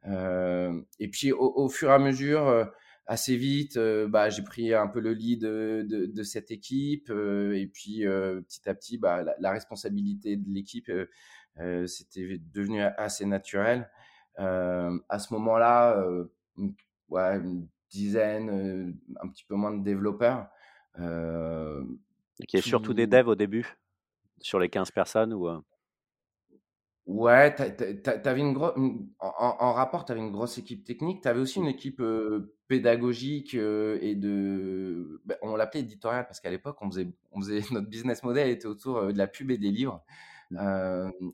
et 0.05 1.07
puis, 1.11 1.31
au, 1.31 1.69
fur 1.69 1.89
et 1.89 1.93
à 1.93 1.99
mesure, 1.99 2.67
assez 3.07 3.35
vite, 3.35 3.77
bah, 3.77 4.29
j'ai 4.29 4.43
pris 4.43 4.73
un 4.73 4.87
peu 4.87 4.99
le 4.99 5.13
lead 5.13 5.41
de, 5.41 6.07
de, 6.07 6.23
cette 6.23 6.51
équipe. 6.51 7.09
et 7.09 7.69
puis, 7.73 8.03
petit 8.03 8.69
à 8.69 8.73
petit, 8.73 8.97
bah, 8.97 9.23
la, 9.23 9.35
la 9.39 9.51
responsabilité 9.51 10.37
de 10.37 10.49
l'équipe 10.49 10.89
euh, 11.59 11.87
c'était 11.87 12.39
devenu 12.53 12.81
assez 12.81 13.25
naturel. 13.25 13.89
Euh, 14.39 14.97
à 15.09 15.19
ce 15.19 15.33
moment-là, 15.33 15.97
euh, 15.97 16.25
une, 16.57 16.73
ouais, 17.09 17.37
une 17.37 17.67
dizaine, 17.89 18.97
un 19.21 19.27
petit 19.29 19.45
peu 19.45 19.55
moins 19.55 19.71
de 19.71 19.83
développeurs. 19.83 20.47
Euh, 20.99 21.83
qui 22.47 22.57
est 22.57 22.61
surtout 22.61 22.93
des 22.93 23.07
devs 23.07 23.27
au 23.27 23.35
début, 23.35 23.77
sur 24.41 24.59
les 24.59 24.69
15 24.69 24.91
personnes 24.91 25.33
ou 25.33 25.47
Ouais, 27.05 27.53
t'avais 27.53 28.41
une 28.41 28.53
grosse, 28.53 28.73
en, 29.19 29.73
rapport, 29.73 30.05
tu 30.05 30.11
avais 30.11 30.21
une 30.21 30.31
grosse 30.31 30.57
équipe 30.57 30.83
technique. 30.83 31.21
Tu 31.21 31.27
avais 31.27 31.39
aussi 31.39 31.59
une 31.59 31.67
équipe 31.67 32.01
pédagogique 32.67 33.53
et 33.53 34.15
de, 34.15 35.21
bah, 35.23 35.35
on 35.43 35.55
l'appelait 35.55 35.81
éditorial 35.81 36.25
parce 36.25 36.39
qu'à 36.39 36.49
l'époque, 36.49 36.77
on 36.81 36.89
faisait, 36.89 37.07
on 37.31 37.41
faisait, 37.41 37.59
notre 37.71 37.87
business 37.87 38.23
model 38.23 38.49
était 38.49 38.65
autour 38.65 39.05
de 39.13 39.17
la 39.17 39.27
pub 39.27 39.51
et 39.51 39.59
des 39.59 39.69
livres. 39.69 40.03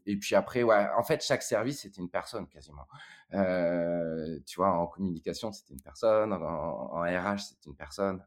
Et 0.06 0.18
puis 0.18 0.36
après, 0.36 0.64
ouais, 0.64 0.88
en 0.98 1.04
fait, 1.04 1.24
chaque 1.24 1.44
service, 1.44 1.82
c'était 1.82 2.02
une 2.02 2.10
personne 2.10 2.48
quasiment. 2.48 2.88
tu 3.32 4.56
vois, 4.58 4.72
en 4.72 4.88
communication, 4.88 5.54
c'était 5.54 5.74
une 5.74 5.82
personne, 5.82 6.34
en, 6.34 7.02
RH, 7.02 7.40
c'était 7.40 7.70
une 7.70 7.76
personne. 7.76 8.22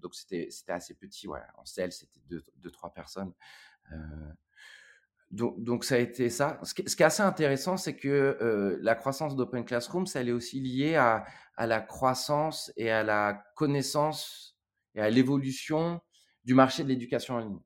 donc, 0.00 0.16
c'était 0.16 0.48
assez 0.66 0.94
petit, 0.94 1.28
ouais. 1.28 1.40
En 1.56 1.64
sales, 1.64 1.92
c'était 1.92 2.20
deux, 2.28 2.42
deux, 2.56 2.70
trois 2.72 2.92
personnes. 2.92 3.32
Donc, 5.30 5.62
donc, 5.62 5.84
ça 5.84 5.94
a 5.94 5.98
été 5.98 6.28
ça. 6.28 6.58
Ce 6.64 6.74
qui, 6.74 6.82
est 6.82 7.00
assez 7.02 7.22
intéressant, 7.22 7.76
c'est 7.76 7.96
que 7.96 8.78
la 8.82 8.94
croissance 8.94 9.36
d'Open 9.36 9.64
Classroom, 9.64 10.06
ça, 10.06 10.20
elle 10.20 10.28
est 10.28 10.32
aussi 10.32 10.60
liée 10.60 10.96
à, 10.96 11.24
la 11.58 11.80
croissance 11.80 12.72
et 12.76 12.90
à 12.90 13.02
la 13.02 13.44
connaissance 13.54 14.56
et 14.94 15.00
à 15.00 15.10
l'évolution 15.10 16.00
du 16.44 16.54
marché 16.54 16.82
de 16.82 16.88
l'éducation 16.88 17.34
en 17.34 17.38
ligne. 17.40 17.58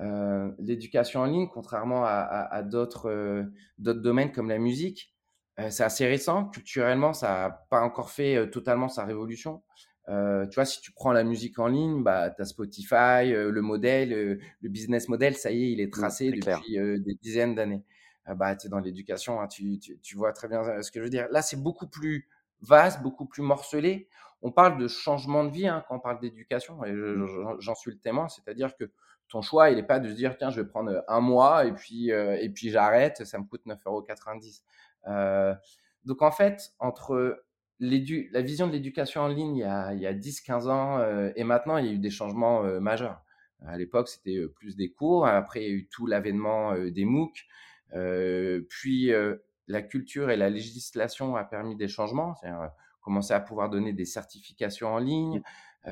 Euh, 0.00 0.52
l'éducation 0.58 1.20
en 1.20 1.26
ligne, 1.26 1.48
contrairement 1.48 2.04
à 2.04 2.62
d'autres 2.62 3.46
domaines 3.78 4.32
comme 4.32 4.48
la 4.48 4.58
musique, 4.58 5.14
c'est 5.70 5.84
assez 5.84 6.06
récent. 6.06 6.48
Culturellement, 6.48 7.14
ça 7.14 7.28
n'a 7.28 7.50
pas 7.70 7.80
encore 7.80 8.10
fait 8.10 8.50
totalement 8.50 8.88
sa 8.88 9.04
révolution. 9.04 9.62
Euh, 10.08 10.46
tu 10.46 10.54
vois, 10.54 10.64
si 10.64 10.80
tu 10.80 10.92
prends 10.92 11.12
la 11.12 11.24
musique 11.24 11.58
en 11.58 11.66
ligne, 11.66 12.02
bah, 12.02 12.30
tu 12.30 12.40
as 12.40 12.44
Spotify, 12.44 13.32
euh, 13.32 13.50
le 13.50 13.60
modèle, 13.60 14.12
euh, 14.12 14.38
le 14.60 14.68
business 14.68 15.08
model, 15.08 15.34
ça 15.34 15.50
y 15.50 15.64
est, 15.64 15.72
il 15.72 15.80
est 15.80 15.92
tracé 15.92 16.30
depuis 16.30 16.78
des 16.78 17.14
dizaines 17.20 17.54
d'années. 17.54 17.84
bah, 18.36 18.54
tu 18.56 18.66
es 18.66 18.70
dans 18.70 18.78
l'éducation, 18.78 19.40
hein, 19.40 19.48
tu, 19.48 19.78
tu, 19.78 19.98
tu, 20.00 20.16
vois 20.16 20.32
très 20.32 20.48
bien 20.48 20.82
ce 20.82 20.90
que 20.90 21.00
je 21.00 21.04
veux 21.04 21.10
dire. 21.10 21.26
Là, 21.30 21.42
c'est 21.42 21.60
beaucoup 21.60 21.88
plus 21.88 22.28
vaste, 22.60 23.02
beaucoup 23.02 23.26
plus 23.26 23.42
morcelé. 23.42 24.08
On 24.42 24.52
parle 24.52 24.78
de 24.78 24.86
changement 24.86 25.44
de 25.44 25.50
vie 25.50 25.66
hein, 25.66 25.84
quand 25.88 25.96
on 25.96 26.00
parle 26.00 26.20
d'éducation, 26.20 26.84
et 26.84 26.92
mmh. 26.92 27.56
j'en 27.58 27.74
suis 27.74 27.90
le 27.90 27.98
témoin, 27.98 28.28
c'est-à-dire 28.28 28.76
que 28.76 28.90
ton 29.28 29.42
choix, 29.42 29.70
il 29.70 29.76
n'est 29.76 29.82
pas 29.82 29.98
de 29.98 30.08
se 30.08 30.14
dire, 30.14 30.36
tiens, 30.38 30.50
je 30.50 30.60
vais 30.60 30.68
prendre 30.68 31.02
un 31.08 31.20
mois 31.20 31.66
et 31.66 31.72
puis, 31.72 32.10
et 32.10 32.48
puis 32.50 32.70
j'arrête, 32.70 33.24
ça 33.24 33.38
me 33.38 33.44
coûte 33.44 33.62
9,90 33.66 34.62
euros. 35.06 35.56
donc 36.04 36.22
en 36.22 36.30
fait, 36.30 36.74
entre 36.78 37.44
la 37.80 38.40
vision 38.40 38.66
de 38.66 38.72
l'éducation 38.72 39.22
en 39.22 39.28
ligne 39.28 39.56
il 39.56 39.60
y 39.60 39.64
a, 39.64 39.88
a 39.88 40.12
10-15 40.14 40.68
ans 40.68 40.98
euh, 40.98 41.30
et 41.36 41.44
maintenant, 41.44 41.76
il 41.76 41.86
y 41.86 41.88
a 41.88 41.92
eu 41.92 41.98
des 41.98 42.10
changements 42.10 42.64
euh, 42.64 42.80
majeurs. 42.80 43.22
À 43.66 43.76
l'époque, 43.76 44.08
c'était 44.08 44.36
euh, 44.36 44.48
plus 44.48 44.76
des 44.76 44.90
cours. 44.90 45.26
Après, 45.26 45.62
il 45.62 45.68
y 45.68 45.70
a 45.70 45.74
eu 45.74 45.86
tout 45.86 46.06
l'avènement 46.06 46.74
des 46.74 47.04
MOOC. 47.04 47.46
puis, 48.68 49.12
la 49.68 49.82
culture 49.82 50.30
et 50.30 50.36
la 50.36 50.48
législation 50.48 51.36
a 51.36 51.44
permis 51.44 51.76
des 51.76 51.88
changements. 51.88 52.34
C'est-à-dire 52.34 52.70
commencer 53.00 53.34
à 53.34 53.40
pouvoir 53.40 53.70
donner 53.70 53.92
des 53.92 54.04
certifications 54.04 54.88
en 54.94 54.98
ligne, 54.98 55.42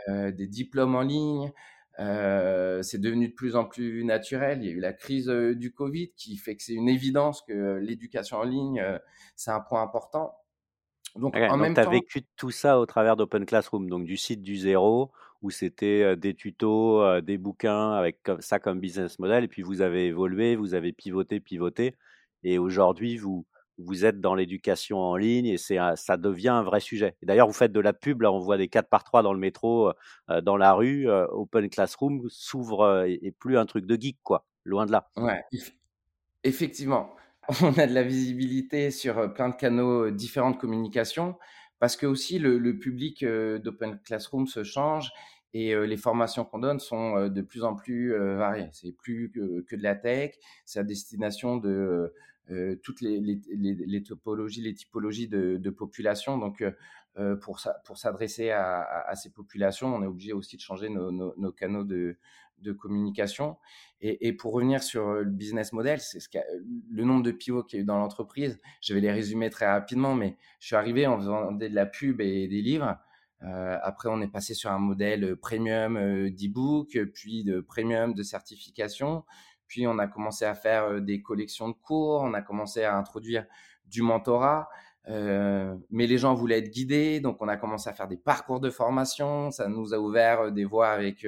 des 0.08 0.46
diplômes 0.46 0.94
en 0.94 1.02
ligne. 1.02 1.52
c'est 1.98 3.00
devenu 3.00 3.28
de 3.28 3.34
plus 3.34 3.56
en 3.56 3.64
plus 3.64 4.04
naturel. 4.04 4.62
Il 4.62 4.66
y 4.66 4.68
a 4.68 4.72
eu 4.72 4.80
la 4.80 4.92
crise 4.92 5.28
du 5.28 5.72
Covid 5.72 6.12
qui 6.16 6.36
fait 6.36 6.56
que 6.56 6.62
c'est 6.62 6.74
une 6.74 6.88
évidence 6.88 7.42
que 7.42 7.76
l'éducation 7.76 8.38
en 8.38 8.44
ligne, 8.44 8.84
c'est 9.36 9.50
un 9.50 9.60
point 9.60 9.82
important. 9.82 10.36
Donc, 11.16 11.36
en 11.36 11.56
même 11.56 11.74
tu 11.74 11.80
as 11.80 11.88
vécu 11.88 12.22
tout 12.36 12.50
ça 12.50 12.78
au 12.80 12.86
travers 12.86 13.16
d'Open 13.16 13.46
Classroom, 13.46 13.88
donc 13.88 14.04
du 14.04 14.16
site 14.16 14.42
du 14.42 14.56
zéro, 14.56 15.12
où 15.42 15.50
c'était 15.50 16.16
des 16.16 16.34
tutos, 16.34 17.20
des 17.20 17.38
bouquins 17.38 17.92
avec 17.92 18.18
ça 18.40 18.58
comme 18.58 18.80
business 18.80 19.18
model, 19.18 19.44
et 19.44 19.48
puis 19.48 19.62
vous 19.62 19.80
avez 19.80 20.06
évolué, 20.06 20.56
vous 20.56 20.74
avez 20.74 20.92
pivoté, 20.92 21.38
pivoté, 21.38 21.94
et 22.42 22.58
aujourd'hui, 22.58 23.16
vous, 23.16 23.46
vous 23.78 24.04
êtes 24.04 24.20
dans 24.20 24.34
l'éducation 24.34 24.98
en 24.98 25.16
ligne 25.16 25.46
et 25.46 25.56
c'est 25.56 25.78
ça 25.96 26.16
devient 26.16 26.48
un 26.48 26.62
vrai 26.62 26.80
sujet. 26.80 27.16
D'ailleurs, 27.22 27.46
vous 27.46 27.52
faites 27.52 27.72
de 27.72 27.80
la 27.80 27.92
pub, 27.92 28.22
là, 28.22 28.32
on 28.32 28.38
voit 28.38 28.56
des 28.56 28.68
4 28.68 28.88
par 28.88 29.04
3 29.04 29.22
dans 29.22 29.32
le 29.32 29.38
métro, 29.38 29.92
dans 30.42 30.56
la 30.56 30.72
rue, 30.72 31.08
Open 31.08 31.68
Classroom 31.68 32.26
s'ouvre 32.28 33.04
et, 33.06 33.32
plus 33.38 33.56
un 33.56 33.66
truc 33.66 33.86
de 33.86 34.00
geek, 34.00 34.18
quoi, 34.22 34.44
loin 34.64 34.86
de 34.86 34.92
là. 34.92 35.08
Ouais, 35.16 35.42
effectivement. 36.42 37.14
on 37.62 37.72
a 37.78 37.86
de 37.86 37.92
la 37.92 38.02
visibilité 38.02 38.90
sur 38.90 39.32
plein 39.34 39.48
de 39.48 39.54
canaux 39.54 40.10
différents 40.10 40.50
de 40.50 40.56
communication 40.56 41.36
parce 41.78 41.96
que 41.96 42.06
aussi 42.06 42.38
le, 42.38 42.78
public 42.78 43.24
d'Open 43.24 43.98
Classroom 44.04 44.46
se 44.46 44.64
change 44.64 45.10
et 45.52 45.74
les 45.74 45.96
formations 45.96 46.44
qu'on 46.44 46.58
donne 46.58 46.80
sont 46.80 47.28
de 47.28 47.42
plus 47.42 47.62
en 47.62 47.74
plus 47.74 48.16
variées. 48.16 48.68
C'est 48.72 48.92
plus 48.92 49.30
que, 49.30 49.76
de 49.76 49.82
la 49.82 49.94
tech, 49.94 50.34
c'est 50.64 50.78
à 50.78 50.82
destination 50.82 51.58
de 51.58 52.12
toutes 52.82 53.02
les, 53.02 54.02
topologies, 54.02 54.62
les 54.62 54.74
typologies 54.74 55.28
de, 55.28 55.70
population. 55.70 56.38
Donc, 56.38 56.64
pour, 57.42 57.60
s'adresser 57.60 58.50
à, 58.50 59.12
ces 59.14 59.30
populations, 59.30 59.94
on 59.94 60.02
est 60.02 60.06
obligé 60.06 60.32
aussi 60.32 60.56
de 60.56 60.62
changer 60.62 60.88
nos 60.88 61.52
canaux 61.52 61.84
de, 61.84 62.16
de 62.58 62.72
communication. 62.72 63.56
Et, 64.00 64.34
pour 64.34 64.52
revenir 64.52 64.82
sur 64.82 65.12
le 65.14 65.24
business 65.24 65.72
model, 65.72 65.98
c'est 65.98 66.20
ce 66.20 66.28
le 66.90 67.04
nombre 67.04 67.22
de 67.22 67.30
pivots 67.30 67.62
qu'il 67.62 67.78
y 67.78 67.80
a 67.80 67.82
eu 67.82 67.86
dans 67.86 67.96
l'entreprise. 67.96 68.60
Je 68.82 68.92
vais 68.92 69.00
les 69.00 69.10
résumer 69.10 69.48
très 69.48 69.66
rapidement, 69.66 70.14
mais 70.14 70.36
je 70.60 70.66
suis 70.66 70.76
arrivé 70.76 71.06
en 71.06 71.16
faisant 71.16 71.52
de 71.52 71.66
la 71.66 71.86
pub 71.86 72.20
et 72.20 72.46
des 72.46 72.60
livres. 72.60 72.98
après, 73.40 74.10
on 74.10 74.20
est 74.20 74.28
passé 74.28 74.52
sur 74.52 74.70
un 74.70 74.78
modèle 74.78 75.36
premium 75.36 76.28
d'e-book, 76.30 76.98
puis 77.14 77.44
de 77.44 77.60
premium 77.60 78.12
de 78.12 78.22
certification. 78.22 79.24
Puis, 79.68 79.86
on 79.86 79.98
a 79.98 80.06
commencé 80.06 80.44
à 80.44 80.54
faire 80.54 81.00
des 81.00 81.22
collections 81.22 81.70
de 81.70 81.74
cours. 81.74 82.20
On 82.20 82.34
a 82.34 82.42
commencé 82.42 82.82
à 82.84 82.94
introduire 82.94 83.46
du 83.86 84.02
mentorat. 84.02 84.68
Mais 85.06 86.06
les 86.06 86.18
gens 86.18 86.34
voulaient 86.34 86.58
être 86.58 86.70
guidés, 86.70 87.20
donc 87.20 87.36
on 87.40 87.48
a 87.48 87.56
commencé 87.56 87.88
à 87.90 87.92
faire 87.92 88.08
des 88.08 88.16
parcours 88.16 88.60
de 88.60 88.70
formation. 88.70 89.50
Ça 89.50 89.68
nous 89.68 89.92
a 89.94 89.98
ouvert 89.98 90.50
des 90.52 90.64
voies 90.64 90.88
avec 90.88 91.26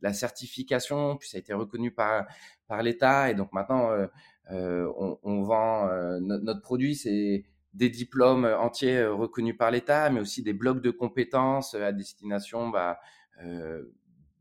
la 0.00 0.12
certification, 0.12 1.16
puis 1.16 1.28
ça 1.28 1.36
a 1.36 1.40
été 1.40 1.52
reconnu 1.52 1.90
par, 1.90 2.26
par 2.66 2.82
l'État. 2.82 3.30
Et 3.30 3.34
donc 3.34 3.52
maintenant, 3.52 3.90
euh, 3.90 4.06
euh, 4.50 4.90
on, 4.96 5.18
on, 5.22 5.42
vend 5.42 5.88
euh, 5.88 6.18
notre 6.20 6.60
produit, 6.60 6.94
c'est 6.94 7.44
des 7.74 7.90
diplômes 7.90 8.44
entiers 8.44 9.04
reconnus 9.04 9.56
par 9.56 9.70
l'État, 9.70 10.10
mais 10.10 10.20
aussi 10.20 10.42
des 10.42 10.52
blocs 10.52 10.82
de 10.82 10.90
compétences 10.90 11.74
à 11.74 11.92
destination 11.92 12.68
bah, 12.68 12.98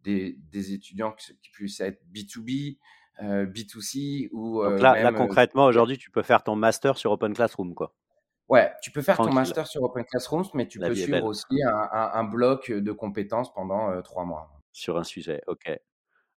des, 0.03 0.37
des, 0.51 0.73
étudiants 0.73 1.11
qui, 1.11 1.33
puissent 1.51 1.81
être 1.81 2.01
B2B, 2.13 2.77
B2C 3.21 4.29
ou 4.31 4.63
donc 4.63 4.79
là, 4.79 5.01
là 5.03 5.11
concrètement 5.11 5.65
aujourd'hui 5.65 5.97
tu 5.97 6.09
peux 6.09 6.21
faire 6.21 6.43
ton 6.43 6.55
master 6.55 6.97
sur 6.97 7.11
Open 7.11 7.33
Classroom 7.33 7.73
quoi. 7.73 7.93
Ouais, 8.49 8.71
tu 8.81 8.91
peux 8.91 9.01
faire 9.01 9.17
ton 9.17 9.31
master 9.31 9.67
sur 9.67 9.83
Open 9.83 10.05
Classroom, 10.05 10.43
mais 10.53 10.67
tu 10.67 10.79
peux 10.79 10.95
suivre 10.95 11.25
aussi 11.25 11.63
un, 11.63 11.89
un, 11.91 12.11
un, 12.13 12.23
bloc 12.23 12.71
de 12.71 12.91
compétences 12.93 13.53
pendant 13.53 14.01
trois 14.01 14.23
mois 14.23 14.49
sur 14.71 14.97
un 14.97 15.03
sujet. 15.03 15.41
Ok. 15.47 15.69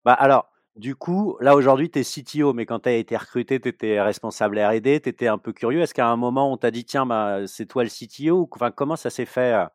Bah 0.05 0.13
alors, 0.13 0.49
du 0.75 0.95
coup, 0.95 1.37
là 1.41 1.55
aujourd'hui, 1.55 1.91
tu 1.91 1.99
es 1.99 2.03
CTO, 2.03 2.53
mais 2.53 2.65
quand 2.65 2.81
tu 2.81 2.89
as 2.89 2.93
été 2.93 3.17
recruté, 3.17 3.59
tu 3.59 3.67
étais 3.69 4.01
responsable 4.01 4.59
RD, 4.59 5.01
tu 5.01 5.09
étais 5.09 5.27
un 5.27 5.37
peu 5.37 5.51
curieux. 5.51 5.81
Est-ce 5.81 5.93
qu'à 5.93 6.07
un 6.07 6.15
moment, 6.15 6.51
on 6.51 6.57
t'a 6.57 6.71
dit, 6.71 6.85
tiens, 6.85 7.05
bah, 7.05 7.45
c'est 7.47 7.65
toi 7.65 7.83
le 7.83 7.89
CTO 7.89 8.47
enfin, 8.51 8.71
Comment 8.71 8.95
ça 8.95 9.09
s'est 9.09 9.25
fait, 9.25 9.67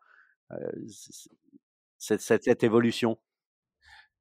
euh, 0.53 0.57
cette, 1.99 2.23
cette, 2.23 2.65
évolution? 2.65 3.19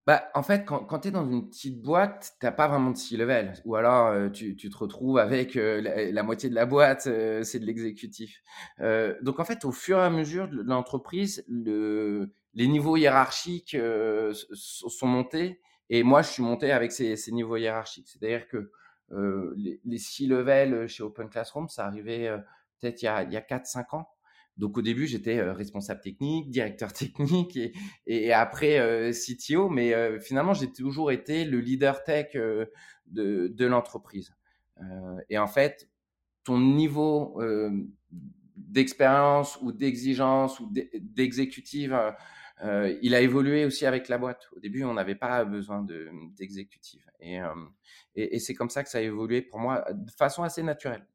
Bah, 0.05 0.29
en 0.33 0.43
fait, 0.43 0.65
quand, 0.65 0.79
quand 0.85 0.99
tu 0.99 1.07
es 1.09 1.11
dans 1.11 1.29
une 1.29 1.49
petite 1.49 1.81
boîte, 1.81 2.33
tu 2.41 2.51
pas 2.51 2.67
vraiment 2.67 2.91
de 2.91 2.97
C-level. 2.97 3.53
Ou 3.65 3.75
alors, 3.75 4.07
euh, 4.07 4.29
tu, 4.29 4.55
tu, 4.55 4.69
te 4.69 4.77
retrouves 4.77 5.17
avec 5.17 5.55
euh, 5.55 5.81
la, 6.11 6.23
moitié 6.23 6.49
de 6.49 6.55
la 6.55 6.65
boîte, 6.65 7.03
c'est 7.03 7.59
de 7.59 7.65
l'exécutif. 7.65 8.41
donc, 8.79 9.39
en 9.39 9.45
fait, 9.45 9.65
au 9.65 9.71
fur 9.71 9.97
et 9.97 10.01
à 10.01 10.09
mesure 10.09 10.47
de 10.49 10.61
l'entreprise, 10.61 11.43
le, 11.47 12.33
les 12.53 12.67
niveaux 12.67 12.97
hiérarchiques 12.97 13.75
euh, 13.75 14.33
sont 14.53 15.07
montés 15.07 15.59
et 15.89 16.03
moi 16.03 16.21
je 16.21 16.29
suis 16.29 16.43
monté 16.43 16.71
avec 16.71 16.91
ces, 16.91 17.15
niveaux 17.31 17.57
hiérarchiques. 17.57 18.07
C'est-à-dire 18.07 18.47
que 18.47 18.71
euh, 19.11 19.53
les, 19.57 19.81
les 19.83 19.97
six 19.97 20.27
levels 20.27 20.87
chez 20.87 21.03
Open 21.03 21.29
Classroom, 21.29 21.67
ça 21.67 21.85
arrivait 21.85 22.27
euh, 22.27 22.37
peut-être 22.79 23.01
il 23.01 23.05
y 23.05 23.07
a, 23.07 23.17
a 23.17 23.23
4-5 23.23 23.95
ans. 23.95 24.09
Donc 24.57 24.77
au 24.77 24.81
début, 24.81 25.07
j'étais 25.07 25.41
responsable 25.41 26.01
technique, 26.01 26.49
directeur 26.49 26.93
technique 26.93 27.57
et, 28.05 28.33
après 28.33 29.11
CTO, 29.11 29.69
mais 29.69 30.19
finalement, 30.19 30.53
j'ai 30.53 30.71
toujours 30.71 31.11
été 31.11 31.45
le 31.45 31.59
leader 31.59 32.03
tech 32.03 32.35
de, 33.07 33.65
l'entreprise. 33.65 34.33
et 35.29 35.37
en 35.37 35.47
fait, 35.47 35.89
ton 36.43 36.59
niveau 36.59 37.41
d'expérience 38.55 39.57
ou 39.61 39.71
d'exigence 39.71 40.59
ou 40.59 40.71
d'exécutive 40.71 41.97
euh, 42.63 42.97
il 43.01 43.13
a 43.13 43.21
évolué 43.21 43.65
aussi 43.65 43.85
avec 43.85 44.07
la 44.07 44.17
boîte. 44.17 44.47
Au 44.55 44.59
début, 44.59 44.83
on 44.83 44.93
n'avait 44.93 45.15
pas 45.15 45.43
besoin 45.43 45.85
d'exécutif. 46.37 47.05
Euh, 47.21 47.53
et, 48.15 48.35
et, 48.35 48.39
c'est 48.39 48.53
comme 48.53 48.69
ça 48.69 48.83
que 48.83 48.89
ça 48.89 48.99
a 48.99 49.01
évolué 49.01 49.41
pour 49.41 49.59
moi 49.59 49.85
de 49.91 50.11
façon 50.11 50.43
assez 50.43 50.63
naturelle. 50.63 51.05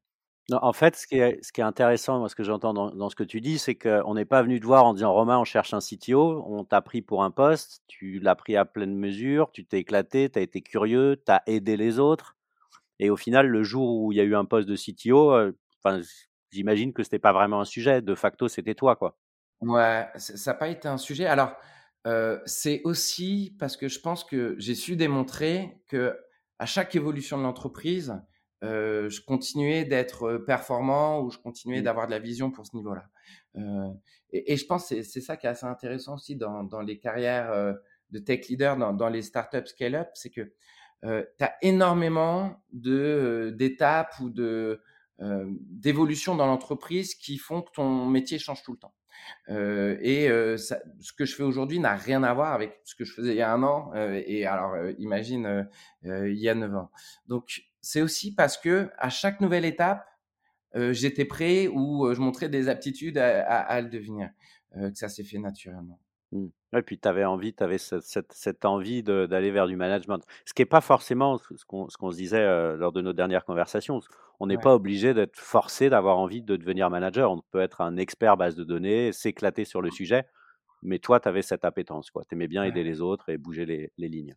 En 0.51 0.73
fait, 0.73 0.97
ce 0.97 1.07
qui 1.07 1.17
est, 1.17 1.63
intéressant, 1.63 2.27
ce 2.27 2.35
que 2.35 2.43
j'entends 2.43 2.73
dans, 2.73 3.11
ce 3.11 3.17
que 3.17 3.25
tu 3.25 3.43
dis, 3.43 3.59
c'est 3.59 3.75
qu'on 3.75 4.15
n'est 4.15 4.25
pas 4.25 4.43
venu 4.43 4.59
te 4.61 4.65
voir 4.65 4.87
en 4.87 4.95
disant 4.95 5.13
Romain, 5.13 5.39
on 5.39 5.45
cherche 5.45 5.75
un 5.75 5.81
CTO, 5.81 6.43
on 6.47 6.65
t'a 6.65 6.81
pris 6.81 7.03
pour 7.03 7.23
un 7.23 7.31
poste, 7.31 7.83
tu 7.87 8.19
l'as 8.19 8.35
pris 8.35 8.57
à 8.57 8.65
pleine 8.65 8.97
mesure, 8.97 9.51
tu 9.53 9.67
t'es 9.67 9.81
éclaté, 9.81 10.31
tu 10.31 10.39
as 10.39 10.43
été 10.43 10.63
curieux, 10.63 11.23
tu 11.23 11.31
as 11.31 11.43
aidé 11.47 11.77
les 11.77 11.99
autres. 11.99 12.37
Et 12.99 13.11
au 13.11 13.17
final, 13.17 13.47
le 13.47 13.63
jour 13.63 14.01
où 14.01 14.13
il 14.13 14.17
y 14.17 14.23
a 14.23 14.25
eu 14.25 14.35
un 14.35 14.47
poste 14.47 14.67
de 14.67 14.75
CTO, 14.75 15.33
euh, 15.33 15.53
j'imagine 16.51 16.95
que 16.95 17.03
ce 17.03 17.09
n'était 17.09 17.19
pas 17.19 17.35
vraiment 17.35 17.61
un 17.61 17.67
sujet. 17.67 18.01
De 18.01 18.15
facto, 18.15 18.49
c'était 18.49 18.75
toi, 18.75 18.97
quoi. 18.97 19.19
Ouais, 19.61 20.07
ça 20.17 20.53
n'a 20.53 20.57
pas 20.57 20.69
été 20.69 20.89
un 20.89 20.99
sujet. 20.99 21.27
Alors, 21.27 21.53
c'est 22.47 22.81
aussi 22.85 23.55
parce 23.59 23.77
que 23.77 23.89
je 23.89 24.01
pense 24.01 24.25
que 24.25 24.55
j'ai 24.59 24.75
su 24.75 24.97
démontrer 24.97 25.83
que 25.89 26.19
à 26.59 26.65
chaque 26.65 26.97
évolution 26.97 27.37
de 27.37 27.43
l'entreprise, 27.43 28.19
je 28.63 29.21
continuais 29.25 29.85
d'être 29.85 30.39
performant 30.39 31.23
ou 31.23 31.31
je 31.31 31.39
continuais 31.39 31.81
Mmh. 31.81 31.85
d'avoir 31.85 32.07
de 32.07 32.13
la 32.13 32.19
vision 32.19 32.51
pour 32.51 32.67
ce 32.67 32.77
niveau-là. 32.77 33.09
Et, 34.33 34.53
et, 34.53 34.57
je 34.57 34.67
pense 34.67 34.89
que 34.89 35.03
c'est 35.03 35.21
ça 35.21 35.37
qui 35.37 35.47
est 35.47 35.51
assez 35.51 35.67
intéressant 35.67 36.15
aussi 36.15 36.37
dans, 36.37 36.65
dans 36.65 36.83
les 36.83 36.99
carrières 36.99 37.75
de 38.11 38.19
tech 38.19 38.49
leader, 38.49 38.77
dans, 38.77 38.93
dans 38.93 39.09
les 39.09 39.23
startups 39.23 39.67
scale-up, 39.67 40.09
c'est 40.15 40.31
que 40.31 40.53
tu 41.03 41.45
as 41.45 41.55
énormément 41.63 42.63
de 42.73 43.55
d'étapes 43.57 44.19
ou 44.21 44.31
de 44.31 44.81
d'évolutions 45.21 46.37
dans 46.37 46.47
l'entreprise 46.47 47.15
qui 47.15 47.39
font 47.39 47.63
que 47.63 47.73
ton 47.73 48.07
métier 48.07 48.39
change 48.39 48.63
tout 48.63 48.73
le 48.73 48.79
temps. 48.79 48.95
Euh, 49.49 49.97
et 50.01 50.29
euh, 50.29 50.57
ça, 50.57 50.79
ce 51.01 51.13
que 51.13 51.25
je 51.25 51.35
fais 51.35 51.43
aujourd'hui 51.43 51.79
n'a 51.79 51.95
rien 51.95 52.23
à 52.23 52.33
voir 52.35 52.53
avec 52.53 52.81
ce 52.85 52.95
que 52.95 53.05
je 53.05 53.13
faisais 53.13 53.33
il 53.33 53.37
y 53.37 53.43
a 53.43 53.53
un 53.53 53.63
an. 53.63 53.91
Euh, 53.95 54.23
et 54.27 54.47
alors, 54.47 54.75
imagine 54.99 55.69
il 56.03 56.39
y 56.39 56.49
a 56.49 56.55
neuf 56.55 56.75
ans. 56.75 56.91
Donc, 57.27 57.63
c'est 57.81 58.03
aussi 58.03 58.35
parce 58.35 58.57
que 58.59 58.91
à 58.99 59.09
chaque 59.11 59.41
nouvelle 59.41 59.65
étape, 59.65 60.05
j'étais 60.75 61.25
prêt 61.25 61.67
ou 61.69 62.13
je 62.15 62.21
montrais 62.21 62.49
des 62.49 62.69
aptitudes 62.69 63.19
à, 63.19 63.41
à, 63.47 63.57
à 63.61 63.81
le 63.81 63.89
devenir. 63.89 64.31
que 64.75 64.95
ça 64.95 65.09
s'est 65.09 65.25
fait 65.25 65.39
naturellement. 65.39 65.99
Mmh. 66.33 66.49
Et 66.77 66.83
puis 66.83 66.99
tu 66.99 67.09
avais 67.09 67.25
envie, 67.25 67.55
tu 67.55 67.63
avais 67.65 67.79
cette, 67.79 68.03
cette, 68.03 68.33
cette 68.35 68.65
envie 68.67 69.03
d'aller 69.03 69.51
vers 69.51 69.67
du 69.67 69.77
management. 69.77 70.23
Ce 70.45 70.53
qui 70.53 70.61
n'est 70.61 70.67
pas 70.67 70.83
forcément 70.83 71.39
ce 71.39 71.65
qu'on 71.65 71.89
se 72.11 72.17
disait 72.17 72.43
euh, 72.43 72.77
lors 72.77 72.93
de 72.93 73.01
nos 73.01 73.15
dernières 73.15 73.47
conversations. 73.47 74.01
On 74.39 74.47
n'est 74.47 74.57
Ouais. 74.57 74.63
pas 74.63 74.75
obligé 74.75 75.15
d'être 75.15 75.37
forcé 75.39 75.89
d'avoir 75.89 76.19
envie 76.19 76.43
de 76.43 76.57
devenir 76.57 76.91
manager. 76.91 77.33
On 77.33 77.41
peut 77.51 77.61
être 77.61 77.81
un 77.81 77.97
expert 77.97 78.37
base 78.37 78.55
de 78.57 78.65
données, 78.65 79.11
s'éclater 79.13 79.65
sur 79.65 79.81
le 79.81 79.91
sujet. 79.91 80.27
Mais 80.83 80.99
toi, 80.99 81.19
tu 81.19 81.29
avais 81.29 81.43
cette 81.43 81.65
appétence. 81.65 82.11
Tu 82.13 82.35
aimais 82.35 82.47
bien 82.47 82.63
aider 82.65 82.85
les 82.85 83.01
autres 83.01 83.31
et 83.31 83.39
bouger 83.39 83.65
les, 83.65 83.91
les 83.97 84.09
lignes. 84.09 84.37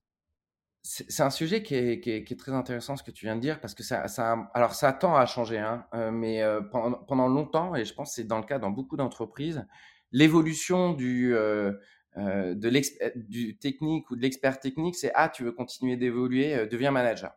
C'est 0.83 1.21
un 1.21 1.29
sujet 1.29 1.61
qui 1.61 1.75
est, 1.75 2.39
très 2.39 2.53
intéressant 2.53 2.97
ce 2.97 3.03
que 3.03 3.11
tu 3.11 3.25
viens 3.25 3.35
de 3.35 3.41
dire 3.41 3.59
parce 3.61 3.75
que 3.75 3.83
ça, 3.83 4.07
ça 4.07 4.49
alors 4.55 4.73
ça 4.73 4.91
tend 4.93 5.15
à 5.15 5.27
changer, 5.27 5.59
hein, 5.59 5.85
euh, 5.93 6.09
mais 6.09 6.41
euh, 6.41 6.59
pendant, 6.61 7.27
longtemps 7.27 7.75
et 7.75 7.85
je 7.85 7.93
pense 7.93 8.09
que 8.09 8.15
c'est 8.15 8.23
dans 8.23 8.39
le 8.39 8.45
cas 8.45 8.57
dans 8.57 8.71
beaucoup 8.71 8.97
d'entreprises, 8.97 9.63
l'évolution 10.11 10.93
du 10.93 11.35
euh, 11.35 11.73
de 12.17 13.15
du 13.15 13.57
technique 13.59 14.09
ou 14.09 14.15
de 14.15 14.21
l'expert 14.21 14.59
technique, 14.59 14.95
c'est 14.95 15.11
ah 15.13 15.29
tu 15.29 15.43
veux 15.43 15.51
continuer 15.51 15.97
d'évoluer, 15.97 16.65
deviens 16.65 16.89
manager. 16.89 17.31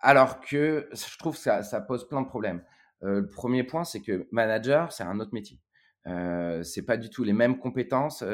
Alors 0.00 0.40
que 0.40 0.88
je 0.92 1.18
trouve 1.18 1.34
que 1.34 1.40
ça, 1.40 1.62
ça 1.62 1.80
pose 1.82 2.08
plein 2.08 2.22
de 2.22 2.28
problèmes. 2.28 2.62
Le 3.02 3.28
premier 3.28 3.62
point, 3.62 3.84
c'est 3.84 4.00
que 4.00 4.26
manager, 4.32 4.90
c'est 4.92 5.04
un 5.04 5.20
autre 5.20 5.34
métier. 5.34 5.60
C'est 6.62 6.86
pas 6.86 6.96
du 6.96 7.10
tout 7.10 7.24
les 7.24 7.34
mêmes 7.34 7.58
compétences, 7.58 8.24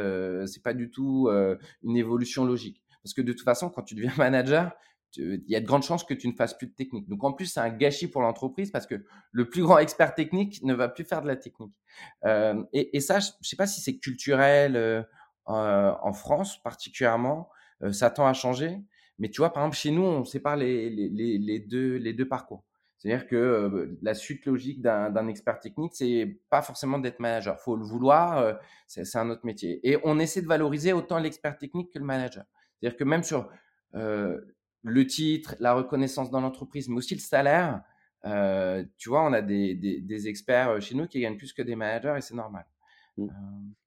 c'est 0.47 0.63
pas 0.63 0.75
du 0.75 0.91
tout 0.91 1.29
une 1.83 1.97
évolution 1.97 2.45
logique. 2.45 2.84
Parce 3.05 3.15
que 3.15 3.23
de 3.23 3.33
toute 3.33 3.45
façon, 3.45 3.71
quand 3.71 3.83
tu 3.83 3.95
deviens 3.95 4.15
manager, 4.19 4.73
il 5.17 5.45
y 5.47 5.57
a 5.57 5.61
de 5.61 5.67
grandes 5.67 5.83
chances 5.83 6.05
que 6.05 6.15
tu 6.15 6.27
ne 6.27 6.33
fasses 6.33 6.55
plus 6.55 6.67
de 6.67 6.75
technique. 6.75 7.09
Donc 7.09 7.23
en 7.23 7.33
plus, 7.33 7.47
c'est 7.47 7.61
un 7.61 7.71
gâchis 7.71 8.09
pour 8.09 8.23
l'entreprise 8.23 8.71
parce 8.71 8.87
que 8.87 9.05
le 9.31 9.49
plus 9.49 9.63
grand 9.63 9.79
expert 9.79 10.15
technique 10.15 10.63
ne 10.63 10.75
va 10.75 10.89
plus 10.89 11.05
faire 11.05 11.23
de 11.23 11.29
la 11.29 11.37
technique. 11.37 11.75
Euh, 12.25 12.65
et, 12.73 13.01
ça, 13.01 13.21
je 13.21 13.29
ne 13.29 13.45
sais 13.45 13.57
pas 13.57 13.67
si 13.67 13.81
c'est 13.81 13.99
culturel 13.99 14.77
euh, 14.77 15.03
en, 15.47 16.13
France 16.13 16.61
particulièrement, 16.63 17.49
euh, 17.83 17.93
ça 17.93 18.11
tend 18.11 18.27
à 18.27 18.33
changer. 18.33 18.81
Mais 19.19 19.29
tu 19.29 19.41
vois, 19.41 19.53
par 19.53 19.63
exemple, 19.63 19.77
chez 19.77 19.91
nous, 19.93 20.03
on 20.03 20.25
sépare 20.25 20.57
les, 20.57 21.61
deux, 21.69 22.29
parcours. 22.29 22.65
C'est-à-dire 22.99 23.27
que 23.29 23.97
la 24.03 24.15
suite 24.15 24.47
logique 24.47 24.81
d'un 24.81 25.29
expert 25.29 25.61
technique, 25.61 25.93
c'est 25.95 26.41
pas 26.51 26.63
forcément 26.63 26.99
d'être 26.99 27.21
manager. 27.21 27.61
faut 27.61 27.77
le 27.77 27.85
vouloir, 27.85 28.59
c'est 28.89 29.17
un 29.17 29.31
autre 29.31 29.45
métier. 29.45 29.79
Et 29.89 29.99
on 30.03 30.19
essaie 30.19 30.43
de 30.43 30.49
valoriser 30.49 30.93
autant 30.93 31.19
l'expert 31.19 31.57
technique 31.59 31.93
que 31.93 31.99
le 32.01 32.05
manager. 32.07 32.45
C'est-à-dire 32.85 32.99
que 32.99 33.05
même 33.05 33.23
sur 33.23 33.49
euh, 33.95 34.39
le 34.83 35.07
titre, 35.07 35.57
la 35.59 35.73
reconnaissance 35.73 36.31
dans 36.31 36.43
l'entreprise, 36.43 36.87
mais 36.91 36.97
aussi 36.97 37.15
le 37.15 37.21
salaire, 37.21 37.81
euh, 38.27 38.85
tu 38.99 39.09
vois, 39.09 39.25
on 39.25 39.33
a 39.33 39.41
des, 39.41 39.75
des, 39.75 40.03
des 40.03 40.29
experts 40.29 40.83
chez 40.83 40.95
nous 40.95 41.07
qui 41.07 41.21
gagnent 41.21 41.39
plus 41.39 41.55
que 41.55 41.63
des 41.63 41.77
managers 41.77 42.15
et 42.19 42.21
c'est 42.21 42.35
normal. 42.35 42.67
Mm. 43.17 43.23
Euh, 43.23 43.33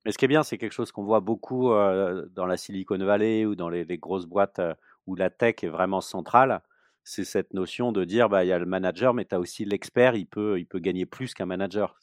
Mais 0.04 0.12
ce 0.12 0.18
qui 0.18 0.26
est 0.26 0.28
bien, 0.28 0.42
c'est 0.42 0.58
quelque 0.58 0.74
chose 0.74 0.92
qu'on 0.92 1.04
voit 1.04 1.20
beaucoup 1.20 1.72
euh, 1.74 2.26
dans 2.34 2.48
la 2.48 2.58
Silicon 2.58 2.98
Valley 2.98 3.46
ou 3.46 3.54
dans 3.54 3.70
les, 3.70 3.86
les 3.86 4.00
grosses 4.00 4.26
boîtes 4.26 4.60
où 5.06 5.14
la 5.14 5.30
tech 5.30 5.58
est 5.62 5.70
vraiment 5.70 6.02
centrale. 6.02 6.64
C'est 7.04 7.24
cette 7.24 7.54
notion 7.54 7.92
de 7.92 8.04
dire, 8.04 8.30
bah, 8.30 8.46
il 8.46 8.48
y 8.48 8.52
a 8.52 8.58
le 8.58 8.66
manager, 8.66 9.14
mais 9.14 9.26
tu 9.26 9.36
as 9.36 9.40
aussi 9.40 9.64
l'expert, 9.64 10.16
il 10.16 10.26
peut, 10.26 10.60
il 10.60 10.66
peut 10.66 10.80
gagner 10.80 11.06
plus 11.06 11.36
qu'un 11.36 11.46
manager. 11.46 12.00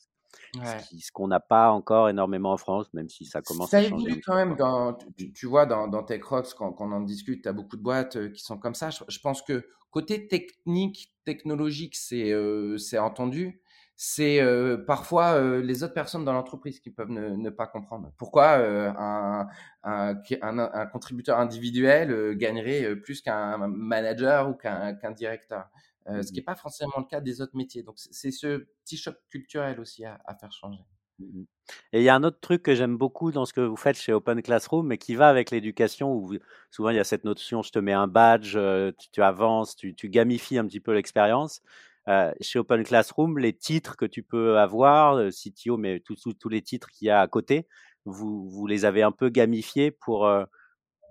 Ouais. 0.58 0.78
Ce 1.00 1.10
qu'on 1.12 1.28
n'a 1.28 1.40
pas 1.40 1.70
encore 1.70 2.08
énormément 2.08 2.52
en 2.52 2.56
France, 2.56 2.92
même 2.94 3.08
si 3.08 3.24
ça 3.24 3.42
commence 3.42 3.70
Ça 3.70 3.78
à 3.78 3.82
changer. 3.82 3.94
un 3.94 3.98
évolue 3.98 4.20
quand 4.24 4.34
même 4.34 4.56
dans, 4.56 4.94
tu, 5.16 5.32
tu 5.32 5.46
vois, 5.46 5.66
dans, 5.66 5.88
dans 5.88 6.02
TechRox, 6.02 6.54
quand, 6.54 6.72
quand 6.72 6.88
on 6.88 6.92
en 6.92 7.00
discute, 7.00 7.42
tu 7.42 7.48
as 7.48 7.52
beaucoup 7.52 7.76
de 7.76 7.82
boîtes 7.82 8.32
qui 8.32 8.42
sont 8.42 8.58
comme 8.58 8.74
ça. 8.74 8.90
Je, 8.90 9.04
je 9.08 9.18
pense 9.20 9.42
que 9.42 9.66
côté 9.90 10.26
technique, 10.28 11.12
technologique, 11.24 11.96
c'est 11.96 12.32
euh, 12.32 12.76
entendu. 12.98 13.60
C'est 13.96 14.40
euh, 14.40 14.76
parfois 14.76 15.34
euh, 15.34 15.62
les 15.62 15.84
autres 15.84 15.94
personnes 15.94 16.24
dans 16.24 16.32
l'entreprise 16.32 16.80
qui 16.80 16.90
peuvent 16.90 17.10
ne, 17.10 17.28
ne 17.36 17.50
pas 17.50 17.68
comprendre. 17.68 18.10
Pourquoi 18.18 18.56
un, 18.56 19.46
un, 19.84 20.16
un, 20.42 20.58
un 20.58 20.86
contributeur 20.86 21.38
individuel 21.38 22.36
gagnerait 22.36 22.96
plus 22.96 23.20
qu'un 23.20 23.68
manager 23.68 24.48
ou 24.48 24.54
qu'un 24.54 24.94
qu'un 24.94 25.12
directeur? 25.12 25.66
Euh, 26.08 26.22
Ce 26.22 26.28
qui 26.28 26.38
n'est 26.38 26.44
pas 26.44 26.56
forcément 26.56 26.98
le 26.98 27.04
cas 27.04 27.20
des 27.20 27.40
autres 27.40 27.56
métiers. 27.56 27.82
Donc 27.82 27.96
c'est 27.96 28.30
ce 28.30 28.66
petit 28.84 28.96
choc 28.96 29.16
culturel 29.30 29.80
aussi 29.80 30.04
à, 30.04 30.20
à 30.24 30.34
faire 30.34 30.52
changer. 30.52 30.84
Mhm. 31.18 31.46
Et 31.92 32.00
il 32.00 32.04
y 32.04 32.08
a 32.08 32.14
un 32.14 32.24
autre 32.24 32.40
truc 32.40 32.62
que 32.62 32.74
j'aime 32.74 32.96
beaucoup 32.96 33.30
dans 33.32 33.44
ce 33.44 33.52
que 33.52 33.60
vous 33.60 33.76
faites 33.76 33.96
chez 33.96 34.12
Open 34.12 34.42
Classroom, 34.42 34.86
mais 34.86 34.98
qui 34.98 35.14
va 35.14 35.28
avec 35.28 35.50
l'éducation, 35.50 36.12
où 36.12 36.34
souvent 36.70 36.90
il 36.90 36.96
y 36.96 36.98
a 37.00 37.04
cette 37.04 37.24
notion, 37.24 37.62
je 37.62 37.70
te 37.70 37.78
mets 37.78 37.92
un 37.92 38.06
badge, 38.06 38.54
euh, 38.56 38.92
tu, 38.98 39.10
tu 39.10 39.22
avances, 39.22 39.76
tu, 39.76 39.94
tu 39.94 40.08
gamifies 40.08 40.58
un 40.58 40.66
petit 40.66 40.80
peu 40.80 40.92
l'expérience. 40.92 41.62
Euh, 42.08 42.32
chez 42.40 42.58
Open 42.58 42.82
Classroom, 42.84 43.38
les 43.38 43.54
titres 43.54 43.96
que 43.96 44.04
tu 44.04 44.22
peux 44.22 44.58
avoir, 44.58 45.16
euh, 45.16 45.30
CTO, 45.30 45.78
mais 45.78 46.00
tous 46.00 46.48
les 46.48 46.60
titres 46.62 46.88
qu'il 46.90 47.06
y 47.06 47.10
a 47.10 47.20
à 47.20 47.28
côté, 47.28 47.66
vous, 48.04 48.48
vous 48.50 48.66
les 48.66 48.84
avez 48.84 49.02
un 49.02 49.12
peu 49.12 49.30
gamifiés 49.30 49.90
pour, 49.90 50.28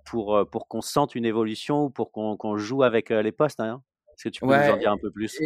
pour, 0.05 0.47
pour 0.51 0.67
qu'on 0.67 0.81
sente 0.81 1.15
une 1.15 1.25
évolution 1.25 1.85
ou 1.85 1.89
pour 1.89 2.11
qu'on 2.11 2.57
joue 2.57 2.83
avec 2.83 3.09
les 3.09 3.31
postes. 3.31 3.59
Hein? 3.59 3.81
Est-ce 4.13 4.23
que 4.25 4.29
tu 4.29 4.41
peux 4.41 4.47
nous 4.47 4.53
en 4.71 4.77
dire 4.77 4.91
un 4.91 4.97
peu 4.97 5.11
plus? 5.11 5.39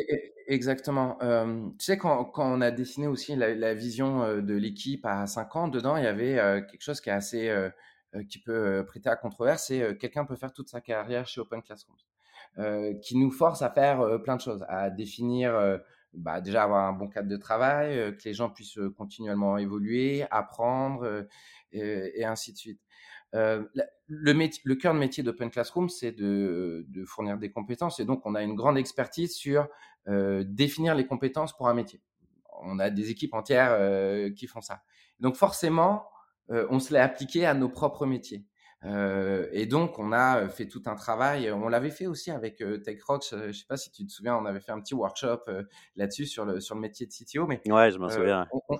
exactement. 0.47 1.17
Euh, 1.21 1.69
tu 1.77 1.85
sais, 1.85 1.97
quand, 1.97 2.25
quand 2.25 2.51
on 2.51 2.61
a 2.61 2.71
dessiné 2.71 3.07
aussi 3.07 3.35
la, 3.35 3.53
la 3.53 3.73
vision 3.73 4.41
de 4.41 4.53
l'équipe 4.53 5.05
à 5.05 5.25
5 5.27 5.55
ans, 5.55 5.67
dedans, 5.67 5.97
il 5.97 6.03
y 6.03 6.07
avait 6.07 6.39
euh, 6.39 6.61
quelque 6.61 6.81
chose 6.81 7.01
qui 7.01 7.09
est 7.09 7.13
assez, 7.13 7.49
euh, 7.49 7.69
qui 8.29 8.39
peut 8.39 8.83
prêter 8.87 9.09
à 9.09 9.15
controverse, 9.15 9.65
c'est 9.67 9.97
quelqu'un 9.97 10.25
peut 10.25 10.35
faire 10.35 10.53
toute 10.53 10.69
sa 10.69 10.81
carrière 10.81 11.27
chez 11.27 11.41
Open 11.41 11.61
Classrooms, 11.61 11.95
qui 13.01 13.17
nous 13.17 13.31
force 13.31 13.61
à 13.61 13.69
faire 13.69 14.21
plein 14.23 14.37
de 14.37 14.41
choses, 14.41 14.65
à 14.69 14.89
définir, 14.89 15.79
bah, 16.13 16.41
déjà 16.41 16.63
avoir 16.63 16.87
un 16.87 16.93
bon 16.93 17.09
cadre 17.09 17.27
de 17.27 17.37
travail, 17.37 18.15
que 18.17 18.23
les 18.23 18.33
gens 18.33 18.49
puissent 18.49 18.79
continuellement 18.97 19.57
évoluer, 19.57 20.25
apprendre, 20.31 21.25
et, 21.71 22.21
et 22.21 22.25
ainsi 22.25 22.53
de 22.53 22.57
suite. 22.57 22.81
Euh, 23.35 23.63
le, 24.07 24.33
métier, 24.33 24.61
le 24.65 24.75
cœur 24.75 24.93
de 24.93 24.99
métier 24.99 25.21
d'Open 25.23 25.49
Classroom, 25.49 25.89
c'est 25.89 26.11
de, 26.11 26.85
de 26.87 27.05
fournir 27.05 27.37
des 27.37 27.51
compétences. 27.51 27.99
Et 27.99 28.05
donc, 28.05 28.25
on 28.25 28.35
a 28.35 28.41
une 28.43 28.55
grande 28.55 28.77
expertise 28.77 29.35
sur 29.35 29.67
euh, 30.07 30.43
définir 30.47 30.95
les 30.95 31.05
compétences 31.05 31.55
pour 31.55 31.67
un 31.67 31.73
métier. 31.73 32.01
On 32.61 32.79
a 32.79 32.89
des 32.89 33.11
équipes 33.11 33.33
entières 33.33 33.71
euh, 33.71 34.31
qui 34.31 34.47
font 34.47 34.61
ça. 34.61 34.81
Donc, 35.19 35.35
forcément, 35.35 36.07
on 36.49 36.79
se 36.79 36.93
l'est 36.93 36.99
appliqué 37.01 37.45
à 37.45 37.53
nos 37.53 37.67
propres 37.67 38.05
métiers. 38.05 38.45
Et 39.51 39.65
donc, 39.65 39.99
on 39.99 40.13
a 40.13 40.47
fait 40.47 40.67
tout 40.67 40.81
un 40.85 40.95
travail. 40.95 41.51
On 41.51 41.67
l'avait 41.67 41.89
fait 41.89 42.07
aussi 42.07 42.31
avec 42.31 42.63
TechRox. 42.83 43.31
Je 43.37 43.47
ne 43.47 43.51
sais 43.51 43.65
pas 43.67 43.75
si 43.75 43.91
tu 43.91 44.05
te 44.05 44.11
souviens, 44.11 44.37
on 44.37 44.45
avait 44.45 44.61
fait 44.61 44.71
un 44.71 44.79
petit 44.79 44.93
workshop 44.93 45.41
là-dessus 45.97 46.25
sur 46.25 46.45
le, 46.45 46.61
sur 46.61 46.75
le 46.75 46.81
métier 46.81 47.05
de 47.05 47.11
CTO. 47.11 47.47
Mais 47.47 47.59
Ouais, 47.69 47.91
je 47.91 47.97
m'en 47.97 48.09
souviens. 48.09 48.47
on, 48.53 48.61
on- 48.69 48.79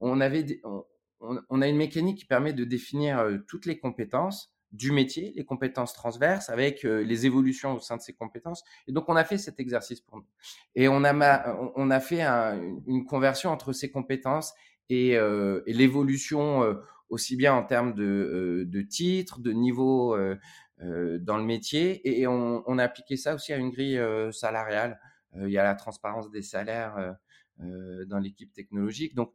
on 0.00 0.20
avait, 0.20 0.60
on, 0.64 0.84
on- 1.20 1.40
on 1.48 1.62
a 1.62 1.68
une 1.68 1.76
mécanique 1.76 2.18
qui 2.18 2.24
permet 2.26 2.52
de 2.52 2.64
définir 2.64 3.18
euh, 3.20 3.38
toutes 3.48 3.66
les 3.66 3.78
compétences 3.78 4.52
du 4.72 4.92
métier, 4.92 5.32
les 5.36 5.44
compétences 5.44 5.92
transverses, 5.94 6.50
avec 6.50 6.84
euh, 6.84 7.02
les 7.02 7.24
évolutions 7.24 7.74
au 7.76 7.80
sein 7.80 7.96
de 7.96 8.02
ces 8.02 8.12
compétences. 8.12 8.62
Et 8.88 8.92
donc, 8.92 9.08
on 9.08 9.16
a 9.16 9.24
fait 9.24 9.38
cet 9.38 9.60
exercice 9.60 10.00
pour 10.00 10.16
nous. 10.18 10.26
Et 10.74 10.88
on 10.88 11.04
a, 11.04 11.56
on- 11.76 11.90
a 11.90 12.00
fait 12.00 12.22
un- 12.22 12.60
une 12.86 13.04
conversion 13.06 13.50
entre 13.50 13.72
ces 13.72 13.90
compétences 13.90 14.52
et, 14.90 15.16
euh, 15.16 15.62
l'évolution, 15.66 16.76
aussi 17.08 17.36
bien 17.36 17.54
en 17.54 17.62
termes 17.64 17.94
de, 17.94 18.64
de 18.68 18.80
titres, 18.82 19.40
de 19.40 19.52
niveau 19.52 20.16
dans 20.80 21.38
le 21.38 21.44
métier. 21.44 22.20
Et, 22.20 22.26
on, 22.26 22.62
on 22.66 22.78
a 22.78 22.84
appliqué 22.84 23.16
ça 23.16 23.34
aussi 23.34 23.52
à 23.52 23.56
une 23.56 23.70
grille 23.70 24.00
salariale. 24.32 25.00
Il 25.36 25.48
y 25.50 25.58
a 25.58 25.64
la 25.64 25.74
transparence 25.74 26.30
des 26.30 26.42
salaires 26.42 27.16
dans 27.58 28.18
l'équipe 28.18 28.52
technologique. 28.52 29.14
Donc, 29.14 29.32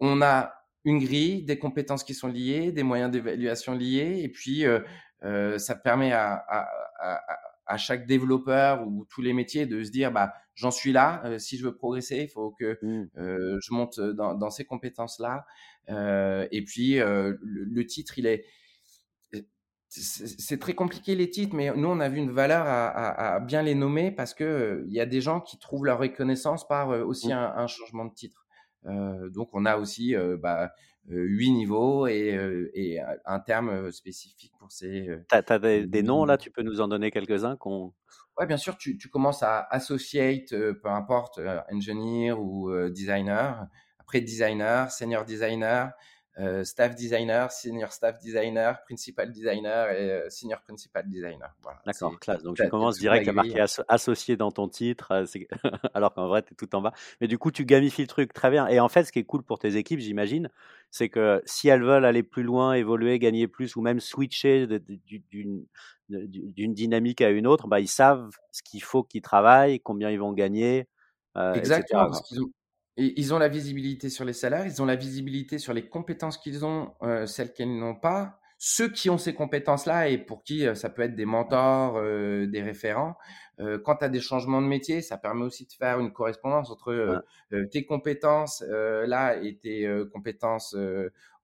on 0.00 0.22
a 0.22 0.52
une 0.84 0.98
grille, 0.98 1.42
des 1.42 1.58
compétences 1.58 2.04
qui 2.04 2.14
sont 2.14 2.28
liées, 2.28 2.72
des 2.72 2.82
moyens 2.84 3.10
d'évaluation 3.10 3.74
liés, 3.74 4.20
et 4.22 4.28
puis 4.28 4.64
euh, 4.64 4.80
euh, 5.24 5.58
ça 5.58 5.74
permet 5.74 6.12
à, 6.12 6.34
à, 6.34 6.68
à, 7.00 7.20
à, 7.66 7.76
chaque 7.76 8.06
développeur 8.06 8.86
ou 8.86 9.04
tous 9.10 9.22
les 9.22 9.32
métiers 9.32 9.66
de 9.66 9.82
se 9.82 9.90
dire 9.90 10.12
bah 10.12 10.32
j'en 10.54 10.70
suis 10.70 10.92
là, 10.92 11.22
euh, 11.24 11.38
si 11.38 11.58
je 11.58 11.64
veux 11.64 11.74
progresser, 11.74 12.18
il 12.18 12.28
faut 12.28 12.52
que 12.52 12.78
Mm. 12.82 13.08
euh, 13.18 13.58
je 13.60 13.72
monte 13.74 14.00
dans, 14.00 14.34
dans 14.34 14.50
ces 14.50 14.64
compétences 14.64 15.18
là, 15.18 15.44
euh, 15.90 16.46
et 16.52 16.62
puis 16.64 17.00
euh, 17.00 17.34
le, 17.42 17.64
le, 17.64 17.86
titre 17.86 18.18
il 18.18 18.26
est 18.26 18.44
c'est 19.88 20.58
très 20.58 20.74
compliqué 20.74 21.14
les 21.14 21.30
titres, 21.30 21.54
mais 21.54 21.74
nous, 21.74 21.88
on 21.88 22.00
a 22.00 22.08
vu 22.08 22.18
une 22.18 22.32
valeur 22.32 22.64
à, 22.66 23.40
bien 23.40 23.62
les 23.62 23.74
nommer 23.74 24.10
parce 24.10 24.34
que 24.34 24.84
il 24.88 24.92
y 24.92 25.00
a 25.00 25.06
des 25.06 25.22
gens 25.22 25.40
qui 25.40 25.58
trouvent 25.58 25.86
leur 25.86 25.98
reconnaissance 25.98 26.66
par 26.68 26.88
aussi 26.88 27.28
mmh. 27.28 27.52
un, 27.56 27.66
changement 27.66 28.04
de 28.04 28.12
titre. 28.12 28.45
Donc, 29.30 29.50
on 29.52 29.64
a 29.66 29.76
aussi 29.76 30.14
bah, 30.40 30.72
huit 31.08 31.50
niveaux 31.50 32.06
et, 32.06 33.00
un 33.24 33.40
terme 33.40 33.90
spécifique 33.92 34.52
pour 34.58 34.70
ces. 34.70 35.08
tu 35.28 35.52
as, 35.52 35.58
des, 35.58 36.02
noms 36.02 36.24
là, 36.24 36.38
tu 36.38 36.50
peux 36.50 36.62
nous 36.62 36.80
en 36.80 36.88
donner 36.88 37.10
quelques-uns 37.10 37.56
qu'on. 37.56 37.92
Ouais, 38.38 38.46
bien 38.46 38.58
sûr, 38.58 38.76
tu, 38.76 38.98
tu, 38.98 39.08
commences 39.08 39.42
à 39.42 39.66
associate, 39.70 40.50
peu 40.50 40.88
importe, 40.88 41.40
engineer 41.72 42.32
ou 42.32 42.70
designer. 42.90 43.66
Après, 43.98 44.20
designer, 44.20 44.90
senior 44.92 45.24
designer, 45.24 45.92
euh, 46.38 46.64
staff 46.64 46.94
designer, 46.94 47.50
senior 47.50 47.90
staff 47.92 48.18
designer, 48.18 48.82
principal 48.84 49.32
designer 49.32 49.90
et 49.90 50.10
euh, 50.10 50.28
senior 50.28 50.60
principal 50.60 51.08
designer. 51.08 51.50
D'accord, 51.86 52.20
classe. 52.20 52.42
Donc 52.42 52.56
tu 52.56 52.68
commences 52.68 52.98
direct 52.98 53.26
à 53.26 53.32
marquer 53.32 53.64
associé 53.88 54.36
dans 54.36 54.50
ton 54.50 54.68
titre, 54.68 55.12
euh, 55.12 55.24
alors 55.94 56.12
qu'en 56.12 56.28
vrai 56.28 56.42
tu 56.42 56.52
es 56.52 56.56
tout 56.56 56.74
en 56.76 56.82
bas. 56.82 56.92
Mais 57.22 57.26
du 57.26 57.38
coup 57.38 57.50
tu 57.50 57.64
gamifies 57.64 58.02
le 58.02 58.08
truc 58.08 58.34
très 58.34 58.50
bien. 58.50 58.68
Et 58.68 58.80
en 58.80 58.88
fait, 58.90 59.04
ce 59.04 59.12
qui 59.12 59.18
est 59.18 59.24
cool 59.24 59.44
pour 59.44 59.58
tes 59.58 59.76
équipes, 59.76 60.00
j'imagine, 60.00 60.50
c'est 60.90 61.08
que 61.08 61.40
si 61.46 61.68
elles 61.68 61.82
veulent 61.82 62.04
aller 62.04 62.22
plus 62.22 62.42
loin, 62.42 62.74
évoluer, 62.74 63.18
gagner 63.18 63.48
plus, 63.48 63.74
ou 63.74 63.80
même 63.80 64.00
switcher 64.00 64.66
d'une 64.66 65.64
dynamique 66.74 67.22
à 67.22 67.30
une 67.30 67.46
autre, 67.46 67.66
bah, 67.66 67.80
ils 67.80 67.88
savent 67.88 68.28
ce 68.52 68.62
qu'il 68.62 68.82
faut 68.82 69.02
qu'ils 69.02 69.22
travaillent, 69.22 69.80
combien 69.80 70.10
ils 70.10 70.20
vont 70.20 70.34
gagner. 70.34 70.86
Exactement, 71.34 72.10
parce 72.10 72.28
qu'ils 72.28 72.42
ont, 72.42 72.50
ils 72.96 73.34
ont 73.34 73.38
la 73.38 73.48
visibilité 73.48 74.08
sur 74.08 74.24
les 74.24 74.32
salaires, 74.32 74.66
ils 74.66 74.80
ont 74.80 74.86
la 74.86 74.96
visibilité 74.96 75.58
sur 75.58 75.74
les 75.74 75.86
compétences 75.86 76.38
qu'ils 76.38 76.64
ont, 76.64 76.94
euh, 77.02 77.26
celles 77.26 77.52
qu'ils 77.52 77.78
n'ont 77.78 77.94
pas. 77.94 78.40
Ceux 78.58 78.88
qui 78.88 79.10
ont 79.10 79.18
ces 79.18 79.34
compétences-là 79.34 80.08
et 80.08 80.16
pour 80.16 80.42
qui 80.42 80.66
euh, 80.66 80.74
ça 80.74 80.88
peut 80.88 81.02
être 81.02 81.14
des 81.14 81.26
mentors, 81.26 81.98
euh, 81.98 82.46
des 82.46 82.62
référents, 82.62 83.16
quand 83.84 83.96
tu 83.96 84.04
as 84.04 84.10
des 84.10 84.20
changements 84.20 84.60
de 84.60 84.66
métier, 84.66 85.00
ça 85.00 85.16
permet 85.16 85.42
aussi 85.42 85.64
de 85.64 85.72
faire 85.72 85.98
une 85.98 86.12
correspondance 86.12 86.70
entre 86.70 87.24
tes 87.70 87.86
compétences 87.86 88.62
là 88.68 89.34
et 89.34 89.56
tes 89.56 89.90
compétences 90.12 90.76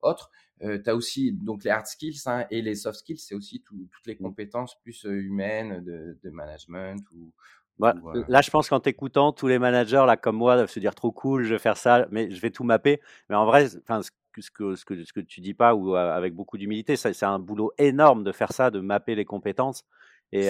autres. 0.03 0.29
tu 0.61 0.83
as 0.85 0.95
aussi 0.95 1.31
donc 1.31 1.63
les 1.63 1.71
hard 1.71 1.87
skills 1.87 2.21
hein, 2.27 2.45
et 2.51 2.61
les 2.61 2.75
soft 2.75 2.99
skills, 2.99 3.17
c'est 3.17 3.33
aussi 3.33 3.63
toutes 3.63 4.05
les 4.05 4.13
mmh. 4.13 4.17
compétences 4.17 4.79
plus 4.81 5.05
humaines 5.05 5.83
de, 5.83 6.15
de 6.23 6.29
management 6.29 7.03
ou, 7.15 7.33
bah, 7.79 7.95
là, 8.27 8.41
je 8.41 8.49
pense 8.49 8.69
qu'en 8.69 8.79
t'écoutant, 8.79 9.31
tous 9.31 9.47
les 9.47 9.59
managers, 9.59 10.03
là, 10.05 10.15
comme 10.15 10.37
moi, 10.37 10.55
doivent 10.55 10.69
se 10.69 10.79
dire 10.79 10.95
trop 10.95 11.11
cool, 11.11 11.43
je 11.43 11.53
vais 11.53 11.59
faire 11.59 11.77
ça, 11.77 12.07
mais 12.11 12.29
je 12.29 12.39
vais 12.39 12.51
tout 12.51 12.63
mapper. 12.63 13.01
Mais 13.29 13.35
en 13.35 13.45
vrai, 13.45 13.67
enfin, 13.81 14.01
ce 14.01 14.11
que, 14.31 14.41
ce 14.41 14.51
que, 14.51 14.75
ce 14.75 14.85
que, 14.85 15.03
ce 15.03 15.13
que 15.13 15.19
tu 15.19 15.41
dis 15.41 15.53
pas, 15.53 15.73
ou 15.75 15.95
avec 15.95 16.35
beaucoup 16.35 16.57
d'humilité, 16.57 16.95
c'est 16.95 17.23
un 17.23 17.39
boulot 17.39 17.71
énorme 17.77 18.23
de 18.23 18.31
faire 18.31 18.51
ça, 18.51 18.69
de 18.71 18.79
mapper 18.79 19.15
les 19.15 19.25
compétences. 19.25 19.83
Et, 20.31 20.49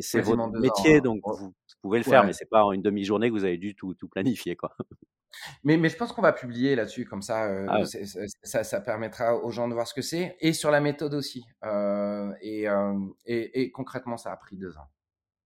c'est 0.00 0.20
votre 0.20 0.48
métier, 0.60 0.96
hein. 0.96 1.00
donc 1.00 1.20
vous, 1.24 1.52
pouvez 1.82 1.98
le 1.98 2.04
faire, 2.04 2.24
mais 2.24 2.32
c'est 2.32 2.48
pas 2.48 2.64
en 2.64 2.72
une 2.72 2.82
demi-journée 2.82 3.28
que 3.28 3.34
vous 3.34 3.44
avez 3.44 3.58
dû 3.58 3.74
tout, 3.74 3.94
tout 3.94 4.08
planifier. 4.08 4.56
Quoi. 4.56 4.74
Mais, 5.62 5.76
mais 5.76 5.90
je 5.90 5.96
pense 5.96 6.12
qu'on 6.12 6.22
va 6.22 6.32
publier 6.32 6.74
là-dessus, 6.74 7.04
comme 7.04 7.20
ça, 7.20 7.66
ah 7.68 7.84
ça, 8.42 8.64
ça, 8.64 8.80
permettra 8.80 9.36
aux 9.36 9.50
gens 9.50 9.68
de 9.68 9.74
voir 9.74 9.86
ce 9.86 9.92
que 9.92 10.00
c'est, 10.00 10.36
et 10.40 10.54
sur 10.54 10.70
la 10.70 10.80
méthode 10.80 11.12
aussi. 11.12 11.44
et, 12.40 12.66
et, 13.26 13.60
et, 13.60 13.70
concrètement, 13.70 14.16
ça 14.16 14.32
a 14.32 14.36
pris 14.36 14.56
deux 14.56 14.76
ans. 14.78 14.88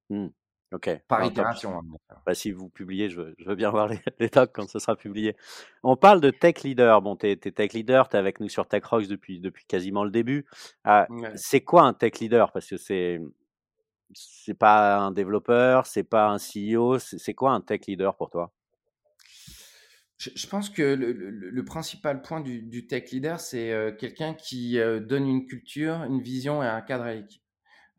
Mmh. 0.08 0.28
Ok. 0.72 0.90
Par 1.06 1.24
itération. 1.24 1.78
Hein, 1.78 2.16
bah, 2.24 2.34
si 2.34 2.50
vous 2.50 2.68
publiez, 2.68 3.10
je 3.10 3.20
veux, 3.20 3.54
bien 3.54 3.70
voir 3.70 3.88
les, 3.88 3.98
les 4.18 4.30
talks 4.30 4.52
quand 4.52 4.68
ce 4.68 4.78
sera 4.78 4.96
publié. 4.96 5.36
On 5.82 5.96
parle 5.96 6.20
de 6.20 6.30
tech 6.30 6.62
leader. 6.62 7.02
Bon, 7.02 7.14
tu 7.16 7.28
es, 7.28 7.36
tech 7.36 7.72
leader, 7.74 8.08
tu 8.08 8.16
es 8.16 8.18
avec 8.18 8.40
nous 8.40 8.48
sur 8.48 8.66
Tech 8.66 8.84
Rocks 8.84 9.06
depuis, 9.06 9.40
depuis 9.40 9.64
quasiment 9.66 10.04
le 10.04 10.10
début. 10.10 10.46
Ah, 10.84 11.06
c'est 11.36 11.60
quoi 11.60 11.82
un 11.82 11.92
tech 11.92 12.20
leader? 12.20 12.52
Parce 12.52 12.68
que 12.68 12.76
c'est 12.76 13.20
c'est 14.14 14.54
pas 14.54 14.98
un 14.98 15.10
développeur, 15.10 15.86
c'est 15.86 16.04
pas 16.04 16.28
un 16.28 16.36
CEO. 16.36 16.98
C'est 16.98 17.34
quoi 17.34 17.52
un 17.52 17.60
tech 17.60 17.82
leader 17.86 18.16
pour 18.16 18.30
toi? 18.30 18.52
Je, 20.18 20.46
pense 20.46 20.70
que 20.70 20.82
le, 20.82 21.64
principal 21.64 22.22
point 22.22 22.40
du, 22.40 22.86
tech 22.86 23.10
leader, 23.10 23.40
c'est 23.40 23.72
euh, 23.72 23.90
quelqu'un 23.90 24.34
qui 24.34 24.78
euh, 24.78 25.00
donne 25.00 25.26
une 25.26 25.46
culture, 25.46 26.04
une 26.04 26.22
vision 26.22 26.62
et 26.62 26.66
un 26.66 26.80
cadre 26.80 27.04
à 27.04 27.14
l'équipe. 27.14 27.42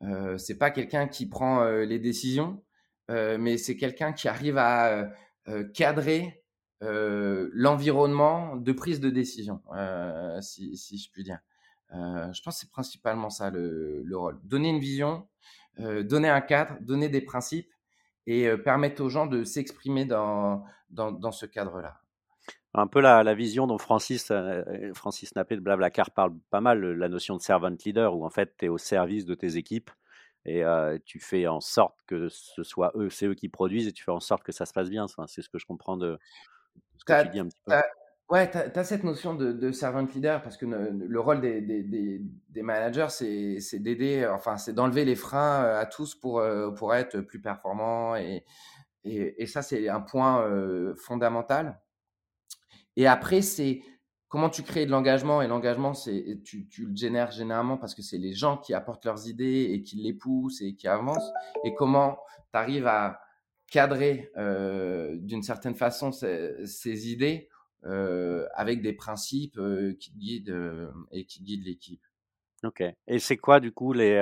Euh, 0.04 0.38
c'est 0.38 0.58
pas 0.58 0.72
quelqu'un 0.72 1.08
qui 1.08 1.28
prend 1.28 1.62
euh, 1.62 1.86
les 1.86 2.00
décisions, 2.00 2.62
euh, 3.10 3.38
mais 3.38 3.58
c'est 3.58 3.78
quelqu'un 3.78 4.14
qui 4.14 4.28
arrive 4.28 4.58
à 4.58 5.10
cadrer 5.74 6.42
l'environnement 6.82 8.56
de 8.58 8.72
prise 8.74 9.00
de 9.00 9.10
décision, 9.10 9.62
si, 10.42 10.98
je 10.98 11.12
puis 11.12 11.24
dire. 11.24 11.40
je 11.92 12.42
pense 12.42 12.56
que 12.56 12.62
c'est 12.62 12.72
principalement 12.72 13.30
ça 13.30 13.50
le, 13.50 14.06
rôle. 14.14 14.40
Donner 14.44 14.70
une 14.70 14.80
vision, 14.80 15.28
donner 15.78 16.30
un 16.30 16.42
cadre, 16.42 16.78
donner 16.82 17.10
des 17.10 17.22
principes 17.22 17.70
et 18.26 18.50
permettre 18.58 19.02
aux 19.02 19.10
gens 19.10 19.28
de 19.28 19.44
s'exprimer 19.44 20.06
dans, 20.06 20.64
dans, 20.90 21.32
ce 21.32 21.46
cadre-là 21.46 22.02
un 22.74 22.88
peu 22.88 23.02
la, 23.02 23.34
vision 23.34 23.68
dont 23.68 23.78
Francis, 23.78 24.32
Francis 24.94 25.36
Nappé 25.36 25.56
de 25.56 25.62
Blablacar 25.62 26.12
parle 26.12 26.34
pas 26.50 26.62
mal, 26.62 26.82
la 26.82 27.10
notion 27.10 27.36
de 27.36 27.42
servant 27.42 27.76
leader, 27.86 28.16
où 28.16 28.26
en 28.26 28.30
fait 28.30 28.56
tu 28.58 28.66
es 28.66 28.70
au 28.70 28.78
service 28.78 29.26
de 29.26 29.36
tes 29.36 29.58
équipes 29.58 29.92
et 30.46 30.64
tu 31.06 31.20
fais 31.20 31.48
en 31.48 31.62
sorte 31.62 31.96
que 32.08 32.30
ce 32.30 32.64
soit 32.64 32.92
eux, 32.96 33.10
c'est 33.10 33.28
eux 33.28 33.36
qui 33.36 33.48
produisent 33.48 33.88
et 33.88 33.94
tu 33.94 34.04
fais 34.04 34.12
en 34.12 34.20
sorte 34.20 34.44
que 34.44 34.52
ça 34.52 34.66
se 34.66 34.74
passe 34.74 34.90
bien. 34.90 35.06
c'est 35.28 35.42
ce 35.42 35.50
que 35.50 35.60
je 35.60 35.66
comprends 35.66 35.98
de 35.98 36.18
ce 36.98 37.06
que 37.06 37.24
tu 37.24 37.30
dis 37.30 37.40
un 37.40 37.48
petit 37.48 37.62
peu. 37.66 37.74
Ouais, 38.30 38.50
tu 38.50 38.58
as, 38.58 38.84
cette 38.84 39.04
notion 39.04 39.36
de, 39.36 39.72
servant 39.72 40.02
leader 40.02 40.42
parce 40.42 40.58
que 40.58 40.66
le, 40.66 41.20
rôle 41.20 41.42
des, 41.42 41.62
des, 41.62 41.84
des, 42.50 42.62
managers, 42.64 43.10
c'est 43.10 43.80
d'aider, 43.80 44.26
enfin, 44.26 44.58
c'est 44.58 44.74
d'enlever 44.74 45.06
les 45.06 45.16
freins 45.16 45.76
à 45.76 45.86
tous 45.86 46.16
pour, 46.16 46.44
pour 46.76 46.96
être 46.96 47.20
plus 47.20 47.40
performants. 47.40 48.16
Et, 48.16 48.44
et, 49.04 49.44
et 49.44 49.46
ça, 49.46 49.62
c'est 49.62 49.88
un 49.88 50.02
point 50.02 50.50
fondamental. 50.96 51.80
Et 52.96 53.08
après, 53.08 53.42
c'est 53.42 53.82
comment 54.28 54.50
tu 54.50 54.64
crées 54.64 54.86
de 54.86 54.92
l'engagement 54.92 55.42
Et 55.42 55.48
l'engagement, 55.48 55.94
c'est 55.94 56.40
tu, 56.44 56.68
tu, 56.68 56.86
le 56.88 56.96
génères 56.96 57.32
généralement 57.32 57.78
parce 57.78 57.96
que 57.96 58.02
c'est 58.02 58.18
les 58.18 58.34
gens 58.34 58.58
qui 58.58 58.74
apportent 58.74 59.06
leurs 59.06 59.28
idées 59.28 59.70
et 59.72 59.84
qui 59.84 59.98
les 59.98 60.14
poussent 60.14 60.62
et 60.62 60.74
qui 60.76 60.88
avancent. 60.88 61.32
Et 61.64 61.74
comment 61.76 62.18
tu 62.52 62.58
arrives 62.58 62.88
à 62.88 63.20
cadrer 63.70 64.32
euh, 64.38 65.16
d'une 65.18 65.42
certaine 65.42 65.76
façon 65.76 66.12
ces, 66.12 67.12
idées 67.12 67.50
euh, 67.86 68.48
avec 68.54 68.82
des 68.82 68.94
principes 68.94 69.58
euh, 69.58 69.96
qui 70.00 70.12
guident 70.12 70.92
et 71.12 71.26
qui 71.26 71.44
guident 71.44 71.66
l'équipe? 71.66 72.04
Ok. 72.64 72.84
Et 73.08 73.20
c'est 73.20 73.38
quoi 73.38 73.60
du 73.60 73.72
coup 73.72 73.94
les, 73.94 74.16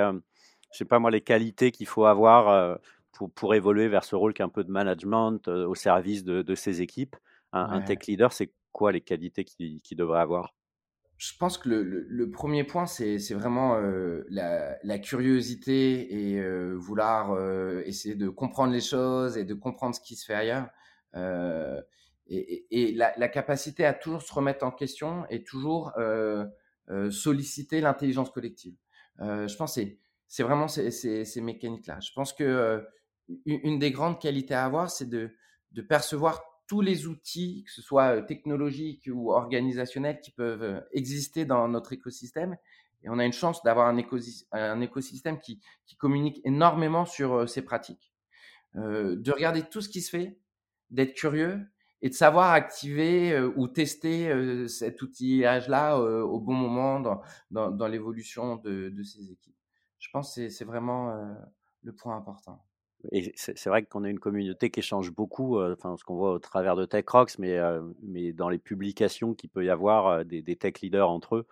je 0.72 0.78
sais 0.78 0.86
pas 0.86 1.00
moi, 1.00 1.12
les 1.12 1.22
qualités 1.22 1.72
qu'il 1.72 1.88
faut 1.88 2.06
avoir 2.06 2.80
pour, 3.12 3.32
pour 3.32 3.54
évoluer 3.54 3.88
vers 3.88 4.04
ce 4.04 4.16
rôle 4.16 4.34
qui 4.34 4.42
est 4.42 4.46
un 4.46 4.50
peu 4.50 4.64
de 4.64 4.72
management 4.72 5.48
au 5.48 5.76
service 5.76 6.24
de, 6.24 6.42
de 6.42 6.56
ses 6.56 6.82
équipes? 6.82 7.16
Un, 7.54 7.82
tech 7.82 8.08
leader, 8.08 8.32
c'est 8.32 8.52
quoi 8.72 8.92
les 8.92 9.02
qualités 9.02 9.44
qu'il 9.44 9.98
devrait 9.98 10.22
avoir? 10.22 10.56
Je 11.18 11.34
pense 11.38 11.60
que 11.60 11.70
le, 11.70 12.32
premier 12.32 12.64
point, 12.64 12.88
c'est 12.88 13.18
vraiment 13.34 13.80
la, 14.30 15.00
curiosité 15.00 16.34
et 16.34 16.74
vouloir 16.74 17.40
essayer 17.86 18.16
de 18.16 18.28
comprendre 18.28 18.74
les 18.74 18.82
choses 18.82 19.38
et 19.38 19.46
de 19.46 19.54
comprendre 19.54 19.94
ce 19.94 20.02
qui 20.02 20.16
se 20.16 20.26
fait 20.26 20.34
ailleurs. 20.34 20.68
et, 22.28 22.94
la, 22.96 23.30
capacité 23.30 23.86
à 23.86 23.94
toujours 23.94 24.24
se 24.24 24.34
remettre 24.34 24.66
en 24.66 24.72
question 24.72 25.28
et 25.30 25.44
toujours 25.44 25.92
solliciter 27.12 27.82
l'intelligence 27.82 28.32
collective. 28.32 28.76
je 29.20 29.56
pense 29.56 29.76
que 29.76 29.82
c'est 30.28 30.44
vraiment 30.44 30.68
ces, 30.68 30.90
ces 30.92 31.42
mécaniques-là. 31.42 32.00
Je 32.00 32.12
pense 32.16 32.34
que 32.34 32.84
une 33.46 33.78
des 33.78 33.92
grandes 33.92 34.20
qualités 34.20 34.56
à 34.56 34.66
avoir, 34.66 34.90
c'est 34.90 35.08
de, 35.08 35.30
de 35.72 35.82
percevoir 35.82 36.42
tous 36.72 36.80
les 36.80 37.06
outils, 37.06 37.66
que 37.66 37.72
ce 37.74 37.82
soit 37.82 38.22
technologiques 38.22 39.10
ou 39.14 39.34
organisationnels, 39.34 40.22
qui 40.22 40.32
peuvent 40.32 40.82
exister 40.94 41.44
dans 41.44 41.68
notre 41.68 41.92
écosystème. 41.92 42.56
Et 43.04 43.10
on 43.10 43.20
a 43.20 43.26
une 43.26 43.34
chance 43.34 43.62
d'avoir 43.64 43.90
un, 43.90 43.98
écosystème 44.80 45.38
qui, 45.38 45.60
communique 45.98 46.40
énormément 46.46 47.04
sur 47.04 47.50
ces 47.50 47.62
pratiques. 47.62 48.14
de 48.76 49.32
regarder 49.34 49.64
tout 49.64 49.82
ce 49.82 49.90
qui 49.90 50.00
se 50.00 50.12
fait, 50.12 50.40
d'être 50.92 51.14
curieux 51.14 51.60
et 52.02 52.08
de 52.08 52.14
savoir 52.14 52.54
activer 52.54 53.38
ou 53.58 53.68
tester 53.68 54.66
cet 54.70 55.02
outillage-là 55.02 55.98
au 56.00 56.40
bon 56.40 56.54
moment 56.54 57.02
dans, 57.50 57.88
l'évolution 57.90 58.56
de, 58.56 59.04
ces 59.04 59.30
équipes. 59.30 59.58
Je 60.00 60.08
pense 60.14 60.34
que 60.34 60.48
c'est 60.48 60.66
vraiment 60.66 61.36
le 61.84 61.94
point 61.94 62.16
important 62.16 62.64
et 63.12 63.34
c'est 63.36 63.68
vrai 63.68 63.84
qu'on 63.84 64.04
a 64.04 64.10
une 64.10 64.20
communauté 64.20 64.70
qui 64.70 64.80
échange 64.80 65.12
beaucoup, 65.12 65.62
enfin, 65.62 65.96
ce 65.98 66.04
qu'on 66.04 66.16
voit 66.16 66.34
au 66.34 66.40
travers 66.40 66.76
de 66.76 66.86
Tech 66.86 67.06
Rocks, 67.08 67.38
mais, 67.40 67.60
mais 68.04 68.34
dans 68.34 68.50
les 68.50 68.60
publications 68.60 69.34
qu'il 69.34 69.50
peut 69.50 69.66
y 69.66 69.70
avoir 69.70 70.24
des, 70.26 70.44
tech 70.56 70.82
leaders 70.82 71.10
entre 71.10 71.38
eux, 71.38 71.48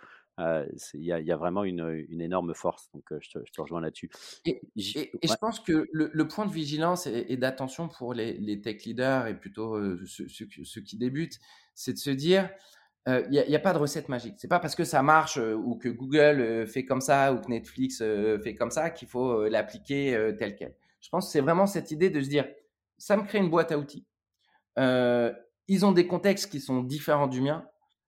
il 0.93 1.01
y, 1.01 1.07
y, 1.07 1.31
a 1.31 1.37
vraiment 1.37 1.63
une, 1.63 2.05
une 2.09 2.21
énorme 2.21 2.53
force. 2.53 2.89
Donc, 2.93 3.03
je 3.09 3.29
te, 3.29 3.39
je, 3.45 3.51
te, 3.51 3.61
rejoins 3.61 3.81
là-dessus. 3.81 4.09
Et, 4.45 4.61
et, 4.75 4.81
je 5.23 5.35
pense 5.41 5.59
que 5.59 5.87
le, 5.91 6.27
point 6.27 6.45
de 6.45 6.51
vigilance 6.51 7.07
et, 7.07 7.35
d'attention 7.35 7.89
pour 7.89 8.13
les, 8.13 8.33
les, 8.33 8.61
tech 8.61 8.83
leaders 8.85 9.27
et 9.27 9.37
plutôt 9.37 9.77
ceux, 10.05 10.27
ceux, 10.29 10.81
qui 10.81 10.97
débutent, 10.97 11.39
c'est 11.73 11.93
de 11.93 11.97
se 11.97 12.11
dire 12.11 12.49
il 13.07 13.29
n'y 13.31 13.39
a, 13.39 13.57
a, 13.57 13.59
pas 13.59 13.73
de 13.73 13.79
recette 13.79 14.07
magique. 14.07 14.35
C'est 14.37 14.47
pas 14.47 14.59
parce 14.59 14.75
que 14.75 14.83
ça 14.83 15.01
marche 15.01 15.37
ou 15.37 15.75
que 15.75 15.89
Google 15.89 16.67
fait 16.67 16.85
comme 16.85 17.01
ça 17.01 17.33
ou 17.33 17.41
que 17.41 17.49
Netflix 17.49 18.03
fait 18.43 18.55
comme 18.55 18.71
ça 18.71 18.91
qu'il 18.91 19.07
faut 19.07 19.47
l'appliquer 19.47 20.35
tel 20.37 20.55
quel. 20.55 20.75
Je 21.01 21.09
pense 21.09 21.27
que 21.27 21.31
c'est 21.31 21.41
vraiment 21.41 21.67
cette 21.67 21.91
idée 21.91 22.09
de 22.09 22.21
se 22.21 22.29
dire, 22.29 22.47
ça 22.97 23.17
me 23.17 23.23
crée 23.23 23.39
une 23.39 23.49
boîte 23.49 23.71
à 23.71 23.77
outils. 23.77 24.05
ils 24.77 25.85
ont 25.85 25.91
des 25.91 26.07
contextes 26.07 26.51
qui 26.51 26.59
sont 26.59 26.83
différents 26.83 27.27
du 27.27 27.41
mien. 27.41 27.65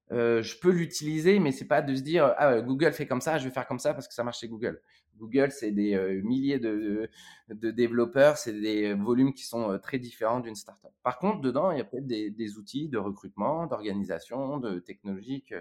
je 0.09 0.59
peux 0.59 0.71
l'utiliser, 0.71 1.39
mais 1.39 1.51
c'est 1.51 1.67
pas 1.67 1.81
de 1.81 1.95
se 1.95 2.01
dire 2.01 2.33
ah 2.37 2.61
Google 2.61 2.93
fait 2.93 3.07
comme 3.07 3.21
ça, 3.21 3.37
je 3.37 3.45
vais 3.45 3.53
faire 3.53 3.67
comme 3.67 3.79
ça 3.79 3.93
parce 3.93 4.07
que 4.07 4.13
ça 4.13 4.23
marche 4.23 4.39
chez 4.39 4.47
Google. 4.47 4.81
Google, 5.17 5.51
c'est 5.51 5.71
des 5.71 6.21
milliers 6.23 6.59
de, 6.59 7.09
développeurs, 7.49 8.37
c'est 8.37 8.53
des 8.53 8.93
volumes 8.93 9.33
qui 9.33 9.43
sont 9.43 9.79
très 9.79 9.99
différents 9.99 10.39
d'une 10.39 10.55
startup. 10.55 10.91
Par 11.03 11.19
contre, 11.19 11.41
dedans, 11.41 11.71
il 11.71 11.77
y 11.77 11.81
a 11.81 11.85
peut-être 11.85 12.07
des, 12.07 12.57
outils 12.57 12.89
de 12.89 12.97
recrutement, 12.97 13.67
d'organisation, 13.67 14.57
de 14.57 14.79
technologiques 14.79 15.53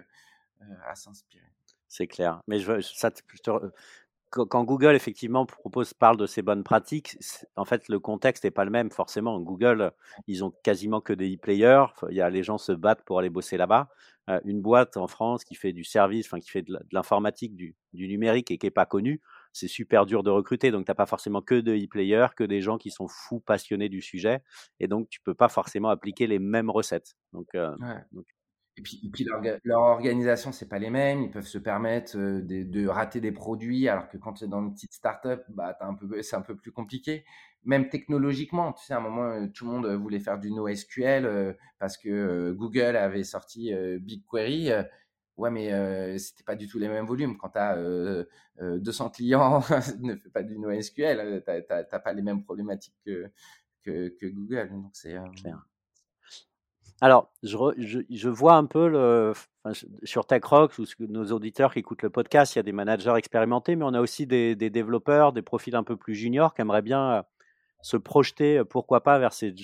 à 0.86 0.94
s'inspirer. 0.94 1.50
C'est 1.90 2.06
clair. 2.06 2.40
Mais 2.46 2.60
je, 2.60 2.80
ça, 2.80 3.10
quand 4.30 4.64
Google 4.64 4.94
effectivement 4.94 5.44
propose, 5.44 5.92
parle 5.92 6.16
de 6.16 6.26
ces 6.26 6.42
bonnes 6.42 6.62
pratiques, 6.62 7.18
en 7.56 7.64
fait 7.64 7.88
le 7.88 7.98
contexte 7.98 8.44
n'est 8.44 8.50
pas 8.50 8.64
le 8.64 8.70
même 8.70 8.90
forcément. 8.90 9.38
Google, 9.40 9.92
ils 10.26 10.44
ont 10.44 10.52
quasiment 10.62 11.00
que 11.00 11.12
des 11.12 11.34
e-players. 11.34 11.86
Il 12.10 12.16
y 12.16 12.20
a 12.20 12.30
les 12.30 12.42
gens 12.42 12.58
se 12.58 12.72
battent 12.72 13.04
pour 13.04 13.18
aller 13.18 13.30
bosser 13.30 13.56
là-bas. 13.56 13.88
une 14.44 14.62
boîte 14.62 14.96
en 14.96 15.08
France 15.08 15.44
qui 15.44 15.56
fait 15.56 15.72
du 15.72 15.82
service, 15.82 16.26
enfin 16.26 16.38
qui 16.38 16.50
fait 16.50 16.62
de 16.62 16.78
l'informatique, 16.92 17.56
du, 17.56 17.74
du, 17.92 18.06
numérique 18.06 18.52
et 18.52 18.58
qui 18.58 18.66
n'est 18.66 18.70
pas 18.70 18.86
connue, 18.86 19.20
c'est 19.52 19.68
super 19.68 20.06
dur 20.06 20.22
de 20.22 20.30
recruter. 20.30 20.70
Donc, 20.70 20.86
tu 20.86 20.90
n'as 20.90 20.94
pas 20.94 21.06
forcément 21.06 21.42
que 21.42 21.56
de 21.56 21.74
e-players, 21.74 22.28
que 22.36 22.44
des 22.44 22.60
gens 22.60 22.78
qui 22.78 22.90
sont 22.90 23.08
fous 23.08 23.40
passionnés 23.40 23.88
du 23.88 24.00
sujet. 24.00 24.42
Et 24.78 24.86
donc, 24.86 25.08
tu 25.08 25.20
peux 25.20 25.34
pas 25.34 25.48
forcément 25.48 25.88
appliquer 25.88 26.28
les 26.28 26.38
mêmes 26.38 26.70
recettes. 26.70 27.16
Donc, 27.32 27.48
euh, 27.54 27.74
et 28.80 29.08
puis, 29.10 29.24
leur, 29.24 29.42
leur, 29.64 29.80
organisation, 29.80 30.52
c'est 30.52 30.68
pas 30.68 30.78
les 30.78 30.90
mêmes. 30.90 31.22
Ils 31.22 31.30
peuvent 31.30 31.46
se 31.46 31.58
permettre 31.58 32.16
euh, 32.16 32.40
de, 32.42 32.86
rater 32.86 33.20
des 33.20 33.32
produits, 33.32 33.88
alors 33.88 34.08
que 34.08 34.16
quand 34.16 34.34
tu 34.34 34.44
es 34.44 34.48
dans 34.48 34.60
une 34.60 34.72
petite 34.72 34.92
startup, 34.92 35.42
bah, 35.48 35.76
c'est 36.22 36.36
un 36.36 36.42
peu 36.42 36.56
plus 36.56 36.72
compliqué. 36.72 37.24
Même 37.64 37.88
technologiquement, 37.88 38.72
tu 38.72 38.84
sais, 38.84 38.94
à 38.94 38.98
un 38.98 39.00
moment, 39.00 39.24
euh, 39.24 39.46
tout 39.48 39.66
le 39.66 39.72
monde 39.72 39.86
voulait 39.86 40.20
faire 40.20 40.38
du 40.38 40.50
NoSQL 40.50 41.56
parce 41.78 41.96
que 41.96 42.52
Google 42.52 42.96
avait 42.96 43.24
sorti 43.24 43.72
BigQuery 44.00 44.70
Ouais, 45.36 45.50
mais 45.50 45.72
euh, 45.72 46.18
c'était 46.18 46.44
pas 46.44 46.54
du 46.54 46.68
tout 46.68 46.78
les 46.78 46.88
mêmes 46.88 47.06
volumes. 47.06 47.38
Quand 47.38 47.48
tu 47.48 47.58
as 47.58 47.76
200 48.60 49.10
clients, 49.10 49.60
ne 50.00 50.14
fais 50.14 50.28
pas 50.28 50.42
du 50.42 50.58
NoSQL, 50.58 51.42
tu 51.44 51.50
n'as 51.50 51.98
pas 51.98 52.12
les 52.12 52.22
mêmes 52.22 52.44
problématiques 52.44 52.96
que, 53.04 54.12
Google. 54.22 54.68
Donc 54.70 54.90
c'est. 54.92 55.16
Alors, 57.02 57.32
je, 57.42 58.28
vois 58.28 58.54
un 58.54 58.66
peu 58.66 58.88
le, 58.88 59.32
sur 60.02 60.26
TechRox 60.26 60.78
ou 60.78 60.84
nos 61.08 61.32
auditeurs 61.32 61.72
qui 61.72 61.78
écoutent 61.78 62.02
le 62.02 62.10
podcast, 62.10 62.54
il 62.54 62.58
y 62.58 62.60
a 62.60 62.62
des 62.62 62.72
managers 62.72 63.14
expérimentés, 63.16 63.74
mais 63.74 63.84
on 63.86 63.94
a 63.94 64.00
aussi 64.00 64.26
des, 64.26 64.54
développeurs, 64.54 65.32
des 65.32 65.40
profils 65.40 65.74
un 65.74 65.82
peu 65.82 65.96
plus 65.96 66.14
juniors 66.14 66.54
qui 66.54 66.60
aimeraient 66.60 66.82
bien 66.82 67.24
se 67.82 67.96
projeter, 67.96 68.62
pourquoi 68.68 69.02
pas, 69.02 69.18
vers 69.18 69.32
ces, 69.32 69.54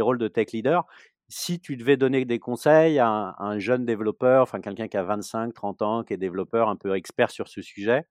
rôles 0.00 0.18
de 0.18 0.28
tech 0.28 0.52
leader. 0.52 0.86
Si 1.28 1.58
tu 1.58 1.76
devais 1.76 1.96
donner 1.96 2.26
des 2.26 2.38
conseils 2.38 2.98
à 2.98 3.34
un, 3.38 3.58
jeune 3.58 3.86
développeur, 3.86 4.42
enfin 4.42 4.60
quelqu'un 4.60 4.88
qui 4.88 4.98
a 4.98 5.02
25, 5.04 5.54
30 5.54 5.82
ans, 5.82 6.04
qui 6.04 6.12
est 6.12 6.18
développeur 6.18 6.68
un 6.68 6.76
peu 6.76 6.94
expert 6.96 7.30
sur 7.30 7.48
ce 7.48 7.62
sujet, 7.62 8.04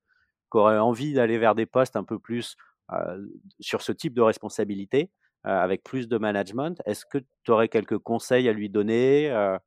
qui 0.52 0.58
aurait 0.58 0.80
envie 0.80 1.14
d'aller 1.14 1.38
vers 1.38 1.54
des 1.54 1.68
postes 1.68 1.96
un 1.96 2.04
peu 2.04 2.18
plus 2.18 2.56
euh, 2.92 3.24
sur 3.60 3.84
ce 3.84 3.92
type 3.92 4.16
de 4.16 4.22
responsabilité, 4.22 5.04
euh, 5.04 5.23
avec 5.44 5.84
plus 5.84 6.08
de 6.08 6.18
management, 6.18 6.82
est-ce 6.86 7.06
que 7.06 7.18
tu 7.44 7.52
aurais 7.52 7.68
quelques 7.68 7.98
conseils 7.98 8.48
à 8.48 8.54
lui 8.54 8.70
donner 8.70 9.30
euh? 9.32 9.58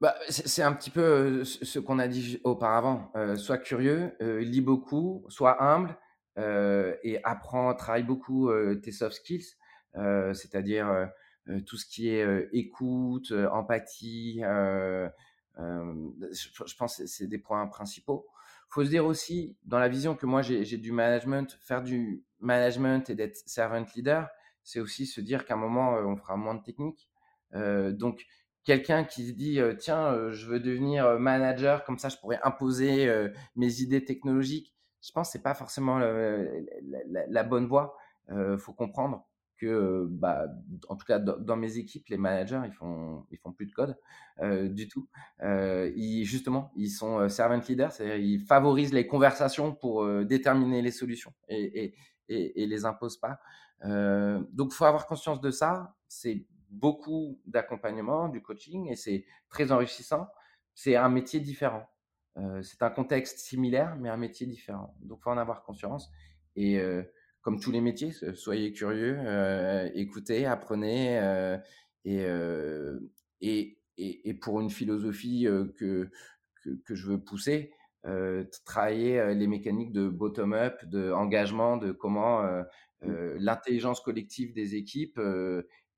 bah, 0.00 0.14
c'est 0.28 0.62
un 0.62 0.72
petit 0.72 0.90
peu 0.90 1.44
ce 1.44 1.78
qu'on 1.78 1.98
a 1.98 2.08
dit 2.08 2.40
auparavant. 2.42 3.12
sois 3.36 3.58
curieux, 3.58 4.12
lis 4.20 4.62
beaucoup, 4.62 5.24
sois 5.28 5.62
humble 5.62 5.96
et 6.36 7.20
apprends, 7.22 7.74
travaille 7.74 8.02
beaucoup 8.02 8.50
tes 8.82 8.92
soft 8.92 9.16
skills, 9.16 9.56
c'est-à-dire 9.94 11.08
euh, 11.50 11.60
tout 11.60 11.76
ce 11.76 11.86
qui 11.86 12.08
est 12.10 12.24
euh, 12.24 12.48
écoute, 12.52 13.32
euh, 13.32 13.48
empathie. 13.50 14.40
je, 15.56 16.76
pense 16.78 16.98
que 16.98 17.06
c'est 17.06 17.26
des 17.26 17.38
points 17.38 17.66
principaux. 17.66 18.26
Faut 18.70 18.84
se 18.84 18.90
dire 18.90 19.04
aussi, 19.04 19.56
dans 19.64 19.78
la 19.78 19.88
vision 19.88 20.14
que 20.14 20.26
moi 20.26 20.42
j'ai 20.42 20.78
du 20.78 20.92
management, 20.92 21.58
faire 21.60 21.82
du 21.82 22.24
management 22.38 23.10
et 23.10 23.14
d'être 23.14 23.36
servant 23.46 23.84
leader, 23.94 24.28
c'est 24.62 24.80
aussi 24.80 25.06
se 25.06 25.20
dire 25.20 25.44
qu'à 25.44 25.54
un 25.54 25.56
moment, 25.56 25.94
on 25.94 26.16
fera 26.16 26.36
moins 26.36 26.54
de 26.54 26.62
technique. 26.62 27.10
donc, 27.52 28.24
quelqu'un 28.64 29.04
qui 29.04 29.28
se 29.28 29.32
dit 29.32 29.58
tiens 29.78 30.30
je 30.30 30.46
veux 30.46 30.60
devenir 30.60 31.18
manager 31.18 31.82
comme 31.84 31.98
ça 31.98 32.08
je 32.10 32.16
pourrais 32.18 32.38
imposer 32.42 33.10
mes 33.56 33.80
idées 33.80 34.04
technologiques 34.04 34.74
je 35.02 35.10
pense 35.12 35.28
que 35.28 35.32
c'est 35.32 35.42
pas 35.42 35.54
forcément 35.54 35.98
la, 35.98 37.42
bonne 37.42 37.66
voie 37.66 37.96
Il 38.28 38.58
faut 38.58 38.74
comprendre 38.74 39.29
que, 39.60 40.06
bah, 40.10 40.46
en 40.88 40.96
tout 40.96 41.04
cas, 41.04 41.18
dans, 41.18 41.56
mes 41.56 41.76
équipes, 41.76 42.08
les 42.08 42.16
managers, 42.16 42.60
ils 42.64 42.72
font, 42.72 43.26
ils 43.30 43.38
font 43.38 43.52
plus 43.52 43.66
de 43.66 43.72
code 43.72 43.96
du 44.70 44.88
tout. 44.88 45.06
Euh, 45.42 45.92
ils, 45.96 46.24
justement, 46.24 46.72
ils 46.74 46.90
sont 46.90 47.28
servant 47.28 47.60
leaders, 47.68 47.92
c'est-à-dire 47.92 48.16
ils 48.16 48.40
favorisent 48.40 48.94
les 48.94 49.06
conversations 49.06 49.74
pour 49.74 50.06
déterminer 50.24 50.80
les 50.80 50.90
solutions 50.90 51.34
et, 51.48 51.84
et, 51.84 51.94
et, 52.28 52.62
et 52.62 52.66
les 52.66 52.86
imposent 52.86 53.20
pas. 53.20 53.38
donc, 53.82 54.72
faut 54.72 54.86
avoir 54.86 55.06
conscience 55.06 55.40
de 55.40 55.50
ça. 55.50 55.94
C'est 56.08 56.46
beaucoup 56.70 57.38
d'accompagnement, 57.46 58.28
du 58.28 58.40
coaching, 58.40 58.88
et 58.88 58.96
c'est 58.96 59.26
très 59.50 59.72
enrichissant. 59.72 60.26
C'est 60.74 60.96
un 60.96 61.10
métier 61.10 61.40
différent. 61.40 61.86
c'est 62.62 62.82
un 62.82 62.90
contexte 62.90 63.40
similaire, 63.40 63.96
mais 63.96 64.08
un 64.08 64.16
métier 64.16 64.46
différent. 64.46 64.96
Donc, 65.02 65.20
faut 65.20 65.30
en 65.30 65.38
avoir 65.38 65.62
conscience. 65.62 66.10
Et 66.56 66.80
comme 67.42 67.60
tous 67.60 67.70
les 67.70 67.80
métiers, 67.80 68.12
soyez 68.34 68.72
curieux, 68.72 69.16
euh, 69.18 69.88
écoutez, 69.94 70.46
apprenez. 70.46 71.18
Euh, 71.18 71.56
euh, 72.06 72.98
et, 73.40 73.78
et, 73.96 74.28
et, 74.28 74.34
pour 74.34 74.60
une 74.60 74.70
philosophie 74.70 75.44
que, 75.76 76.10
que, 76.62 76.70
que, 76.84 76.94
je 76.94 77.06
veux 77.06 77.20
pousser, 77.20 77.72
travailler 78.64 79.34
les 79.34 79.46
mécaniques 79.46 79.92
de 79.92 80.08
bottom-up, 80.08 80.84
de 80.86 81.10
engagement, 81.12 81.76
de 81.76 81.92
comment 81.92 82.42
mmh. 82.42 83.36
l'intelligence 83.38 84.00
collective 84.00 84.54
des 84.54 84.74
équipes 84.76 85.18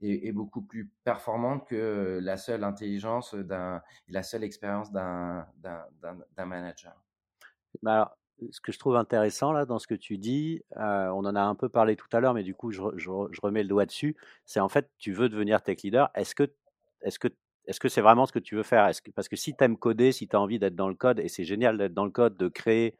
est, 0.01 0.29
est, 0.29 0.33
beaucoup 0.33 0.63
plus 0.63 0.91
performante 1.05 1.67
que 1.69 2.19
la 2.21 2.37
seule 2.37 2.65
intelligence 2.65 3.35
d'un, 3.35 3.81
la 4.09 4.23
seule 4.25 4.43
expérience 4.43 4.91
d'un, 4.93 5.47
d'un, 5.63 6.47
manager. 6.47 7.01
Bah 7.83 8.17
ce 8.51 8.61
que 8.61 8.73
je 8.73 8.79
trouve 8.79 8.97
intéressant 8.97 9.53
là 9.53 9.65
dans 9.65 9.79
ce 9.79 9.87
que 9.87 9.95
tu 9.95 10.19
dis, 10.19 10.63
on 10.77 11.25
en 11.25 11.35
a 11.35 11.41
un 11.41 11.55
peu 11.55 11.69
parlé 11.69 11.97
tout 11.97 12.09
à 12.13 12.21
l'heure, 12.21 12.35
mais 12.35 12.43
du 12.43 12.55
coup 12.55 12.71
je, 12.71 12.81
remets 13.43 13.63
le 13.63 13.69
doigt 13.69 13.87
dessus. 13.87 14.17
C'est 14.45 14.61
en 14.61 14.69
fait, 14.69 14.91
tu 14.99 15.13
veux 15.13 15.29
devenir 15.29 15.63
tech 15.63 15.83
leader. 15.83 16.11
Est-ce 16.15 16.35
que 16.35 16.53
est-ce 17.03 17.19
est-ce 17.67 17.79
que 17.79 17.89
c'est 17.89 18.01
vraiment 18.01 18.27
ce 18.27 18.33
que 18.33 18.39
tu 18.39 18.57
veux 18.57 18.63
faire? 18.63 18.91
Parce 19.15 19.29
que 19.29 19.37
si 19.37 19.55
tu 19.55 19.65
aimes 19.65 19.77
coder, 19.77 20.13
si 20.13 20.29
tu 20.29 20.37
as 20.37 20.41
envie 20.41 20.59
d'être 20.59 20.75
dans 20.75 20.89
le 20.89 20.95
code, 20.95 21.21
et 21.21 21.29
c'est 21.29 21.45
génial 21.45 21.79
d'être 21.79 21.95
dans 21.95 22.05
le 22.05 22.11
code, 22.11 22.37
de 22.37 22.49
créer, 22.49 22.97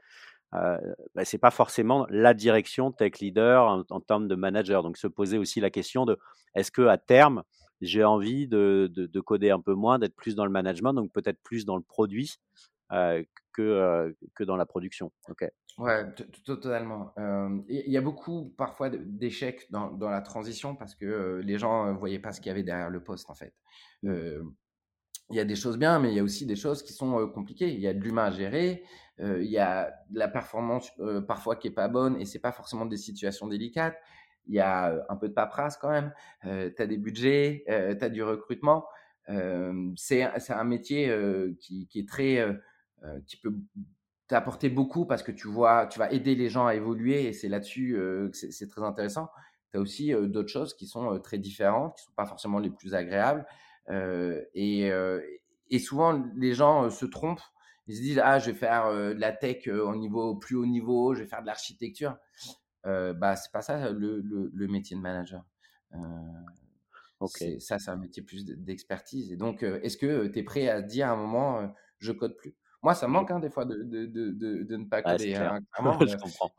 euh, 0.55 0.79
bah, 1.15 1.25
c'est 1.25 1.39
pas 1.39 1.51
forcément 1.51 2.07
la 2.11 2.35
direction 2.35 2.93
tech 2.93 3.19
leader 3.21 3.85
en, 3.91 4.01
termes 4.01 4.29
de 4.29 4.35
manager. 4.35 4.83
Donc 4.83 4.99
se 4.99 5.07
poser 5.09 5.39
aussi 5.39 5.61
la 5.61 5.71
question 5.71 6.05
de 6.05 6.19
est-ce 6.55 6.71
que 6.71 6.83
à 6.83 6.99
terme 6.99 7.43
j'ai 7.81 8.05
envie 8.05 8.47
de, 8.47 8.89
coder 9.27 9.51
un 9.51 9.61
peu 9.61 9.75
moins, 9.75 9.99
d'être 9.99 10.15
plus 10.15 10.37
dans 10.37 10.45
le 10.45 10.53
management, 10.53 10.95
donc 10.95 11.11
peut-être 11.13 11.43
plus 11.43 11.65
dans 11.65 11.77
le 11.77 11.83
produit 11.83 12.37
que, 13.53 14.15
que 14.35 14.45
dans 14.45 14.57
la 14.57 14.67
production. 14.67 15.13
Ok. 15.29 15.45
Ouais, 15.79 16.05
totalement. 16.45 17.15
Il 17.69 17.91
y 17.91 17.97
a 17.97 18.01
beaucoup 18.01 18.55
parfois 18.57 18.91
d'échecs 18.91 19.67
dans, 19.71 19.91
dans, 19.91 20.11
la 20.11 20.21
transition 20.21 20.77
parce 20.77 20.95
que 20.95 21.41
les 21.43 21.59
gens 21.59 21.87
ne 21.87 21.93
voyaient 21.93 22.19
pas 22.19 22.33
ce 22.33 22.41
qu'il 22.41 22.49
y 22.49 22.53
avait 22.53 22.63
derrière 22.63 22.91
le 22.91 23.03
poste 23.03 23.31
en 23.31 23.35
fait. 23.35 23.55
Il 24.03 25.37
y 25.37 25.41
a 25.41 25.45
des 25.45 25.57
choses 25.57 25.79
bien, 25.79 25.99
mais 25.99 26.11
il 26.11 26.15
y 26.15 26.21
a 26.21 26.23
aussi 26.23 26.45
des 26.45 26.57
choses 26.57 26.83
qui 26.83 26.93
sont 26.93 27.27
compliquées. 27.29 27.73
Il 27.73 27.81
y 27.81 27.87
a 27.87 27.95
de 27.95 28.01
l'humain 28.01 28.27
à 28.27 28.31
gérer, 28.31 28.85
il 29.19 29.51
y 29.51 29.59
a 29.59 29.91
de 30.11 30.19
la 30.19 30.29
performance 30.29 30.91
parfois 31.27 31.57
qui 31.57 31.69
est 31.69 31.73
pas 31.73 31.89
bonne 31.89 32.21
et 32.21 32.27
c'est 32.27 32.41
pas 32.41 32.53
forcément 32.53 32.85
des 32.85 32.99
situations 32.99 33.47
délicates. 33.47 33.97
Il 34.47 34.55
y 34.55 34.61
a 34.61 35.03
un 35.09 35.17
peu 35.17 35.29
de 35.29 35.35
paperasse 35.35 35.79
quand 35.79 35.91
même. 35.91 36.13
tu 36.43 36.83
as 36.83 36.87
des 36.87 36.99
budgets, 36.99 37.65
tu 37.67 38.05
as 38.05 38.11
du 38.11 38.23
recrutement. 38.23 38.87
c'est 39.97 40.23
un 40.51 40.65
métier 40.65 41.11
qui, 41.61 41.87
qui, 41.87 42.01
est 42.01 42.09
très 42.09 42.45
qui 43.27 43.37
peut 43.37 43.55
t'apporter 44.33 44.71
beaucoup 44.71 45.05
parce 45.05 45.23
que 45.23 45.31
tu 45.31 45.47
vois, 45.47 45.87
tu 45.87 45.99
vas 45.99 46.11
aider 46.11 46.35
les 46.35 46.49
gens 46.49 46.67
à 46.67 46.75
évoluer 46.75 47.27
et 47.27 47.35
c'est 47.35 47.51
là-dessus 47.51 47.97
euh, 47.99 48.31
que 48.31 48.37
c'est 48.37 48.67
très 48.67 48.83
intéressant. 48.83 49.29
Tu 49.71 49.77
as 49.77 49.81
aussi 49.81 50.15
euh, 50.15 50.27
d'autres 50.27 50.49
choses 50.49 50.75
qui 50.75 50.87
sont 50.87 51.19
très 51.21 51.37
différentes, 51.37 51.97
qui 51.97 52.05
sont 52.05 52.13
pas 52.17 52.25
forcément 52.25 52.59
les 52.59 52.71
plus 52.71 52.95
agréables. 52.95 53.47
et, 54.55 54.91
et 55.71 55.79
souvent, 55.79 56.25
les 56.35 56.55
gens 56.55 56.89
se 56.89 57.05
trompent. 57.05 57.43
Ils 57.89 57.97
se 57.97 58.01
disent 58.01 58.21
ah 58.25 58.39
je 58.39 58.53
vais 58.53 58.57
faire 58.57 58.91
de 58.91 59.21
la 59.21 59.33
tech 59.33 59.67
au 59.67 59.97
niveau 59.97 60.37
plus 60.37 60.57
haut 60.57 60.67
niveau, 60.67 61.15
je 61.15 61.23
vais 61.23 61.29
faire 61.29 61.43
de 61.43 61.47
l'architecture. 61.47 62.17
Euh, 62.87 63.13
bah 63.13 63.37
c'est 63.37 63.53
pas 63.53 63.61
ça 63.61 63.91
le, 63.91 64.21
le, 64.21 64.51
le, 64.53 64.67
métier 64.67 64.97
de 64.97 65.03
manager. 65.03 65.45
Ça, 67.61 67.79
c'est 67.79 67.91
un 67.91 67.97
métier 67.97 68.23
plus 68.23 68.47
d'expertise. 68.47 69.31
Et 69.31 69.37
donc, 69.37 69.63
est-ce 69.63 69.99
que 69.99 70.27
tu 70.29 70.39
es 70.39 70.43
prêt 70.43 70.69
à 70.69 70.81
dire 70.81 71.09
à 71.09 71.13
un 71.13 71.17
moment, 71.17 71.73
je 71.99 72.13
code 72.13 72.37
plus 72.37 72.55
moi, 72.83 72.95
ça 72.95 73.07
manque 73.07 73.31
hein, 73.31 73.39
des 73.39 73.51
fois 73.51 73.65
de, 73.65 73.83
de, 73.83 74.07
de, 74.07 74.63
de, 74.65 74.77
ne 74.77 74.85
pas 74.85 75.03
coder. 75.03 75.35
Hein, 75.37 75.61
je 76.01 76.17
comprends. 76.17 76.53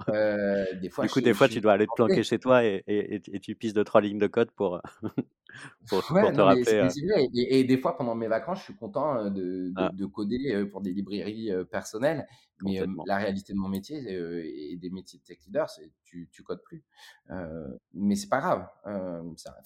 des 0.81 0.89
fois, 0.89 1.05
du 1.05 1.11
coup, 1.11 1.21
des 1.21 1.33
fois, 1.33 1.49
tu 1.49 1.59
dois 1.59 1.73
aller 1.73 1.85
te 1.85 1.93
planquer 1.95 2.23
chez 2.23 2.39
toi 2.39 2.63
et, 2.63 2.83
et, 2.87 3.21
et, 3.31 3.39
tu 3.39 3.55
pisses 3.55 3.73
deux, 3.73 3.83
trois 3.83 4.01
lignes 4.01 4.19
de 4.19 4.27
code 4.27 4.51
pour, 4.51 4.81
pour, 5.87 6.05
te 6.05 6.41
rappeler. 6.41 6.63
Euh. 6.73 7.27
Et, 7.33 7.63
des 7.63 7.77
fois, 7.77 7.97
pendant 7.97 8.15
mes 8.15 8.27
vacances, 8.27 8.59
je 8.59 8.63
suis 8.63 8.75
content 8.75 9.17
euh, 9.17 9.29
de, 9.29 9.69
de, 9.69 9.73
ah. 9.75 9.91
coder 10.13 10.53
euh, 10.53 10.65
pour 10.65 10.81
des 10.81 10.93
librairies 10.93 11.51
personnelles. 11.71 12.27
Mais 12.61 12.81
la 13.05 13.17
réalité 13.17 13.51
de 13.51 13.57
mon 13.57 13.67
métier 13.67 13.97
et 13.97 14.77
des 14.77 14.89
métiers 14.89 15.19
de 15.19 15.23
tech 15.25 15.37
leader, 15.45 15.69
c'est 15.69 15.91
tu, 16.05 16.29
tu 16.31 16.43
codes 16.43 16.61
plus. 16.63 16.81
mais 17.93 18.15
c'est 18.15 18.29
pas 18.29 18.39
grave. 18.39 18.67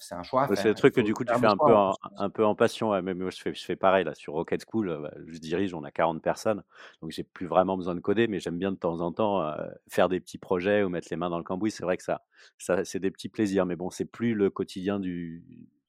c'est 0.00 0.14
un 0.16 0.24
choix. 0.24 0.48
C'est 0.56 0.68
le 0.68 0.74
truc 0.74 0.94
que 0.94 1.00
du 1.00 1.14
coup, 1.14 1.24
tu 1.24 1.32
fais 1.32 1.46
un 1.46 1.56
peu, 1.56 1.74
en, 1.76 1.94
un 2.16 2.30
peu 2.30 2.44
en 2.44 2.56
passion. 2.56 2.90
Ouais. 2.90 3.02
Même 3.02 3.18
moi, 3.18 3.30
je 3.30 3.40
fais, 3.40 3.54
je 3.54 3.64
fais 3.64 3.76
pareil 3.76 4.04
là 4.04 4.14
sur 4.14 4.32
Rocket 4.32 4.64
School. 4.68 4.98
Bah, 5.00 5.12
je 5.28 5.38
dirige, 5.38 5.74
on 5.74 5.84
a 5.84 5.92
40 5.92 6.20
personnes. 6.20 6.64
Donc, 7.00 7.12
j'ai 7.12 7.22
plus 7.22 7.46
vraiment 7.46 7.76
besoin 7.76 7.94
de 7.94 8.00
coder, 8.00 8.26
mais 8.26 8.40
j'aime 8.40 8.58
bien 8.58 8.72
de 8.72 8.78
temps 8.78 9.00
en 9.00 9.12
temps 9.12 9.48
faire 9.88 10.08
des 10.08 10.18
petits 10.18 10.38
projets 10.38 10.82
ou 10.82 10.88
mettre 10.88 11.06
les 11.10 11.16
mains 11.16 11.30
dans 11.30 11.38
le 11.38 11.44
cambouis. 11.44 11.70
C'est 11.70 11.84
vrai 11.84 11.98
que 11.98 12.02
ça, 12.02 12.22
ça 12.56 12.84
c'est 12.84 12.98
des 12.98 13.12
petits 13.12 13.28
plaisirs. 13.28 13.64
Mais 13.64 13.76
bon, 13.76 13.90
c'est 13.90 14.06
plus 14.06 14.34
le 14.34 14.50
quotidien 14.50 14.98
du, 14.98 15.44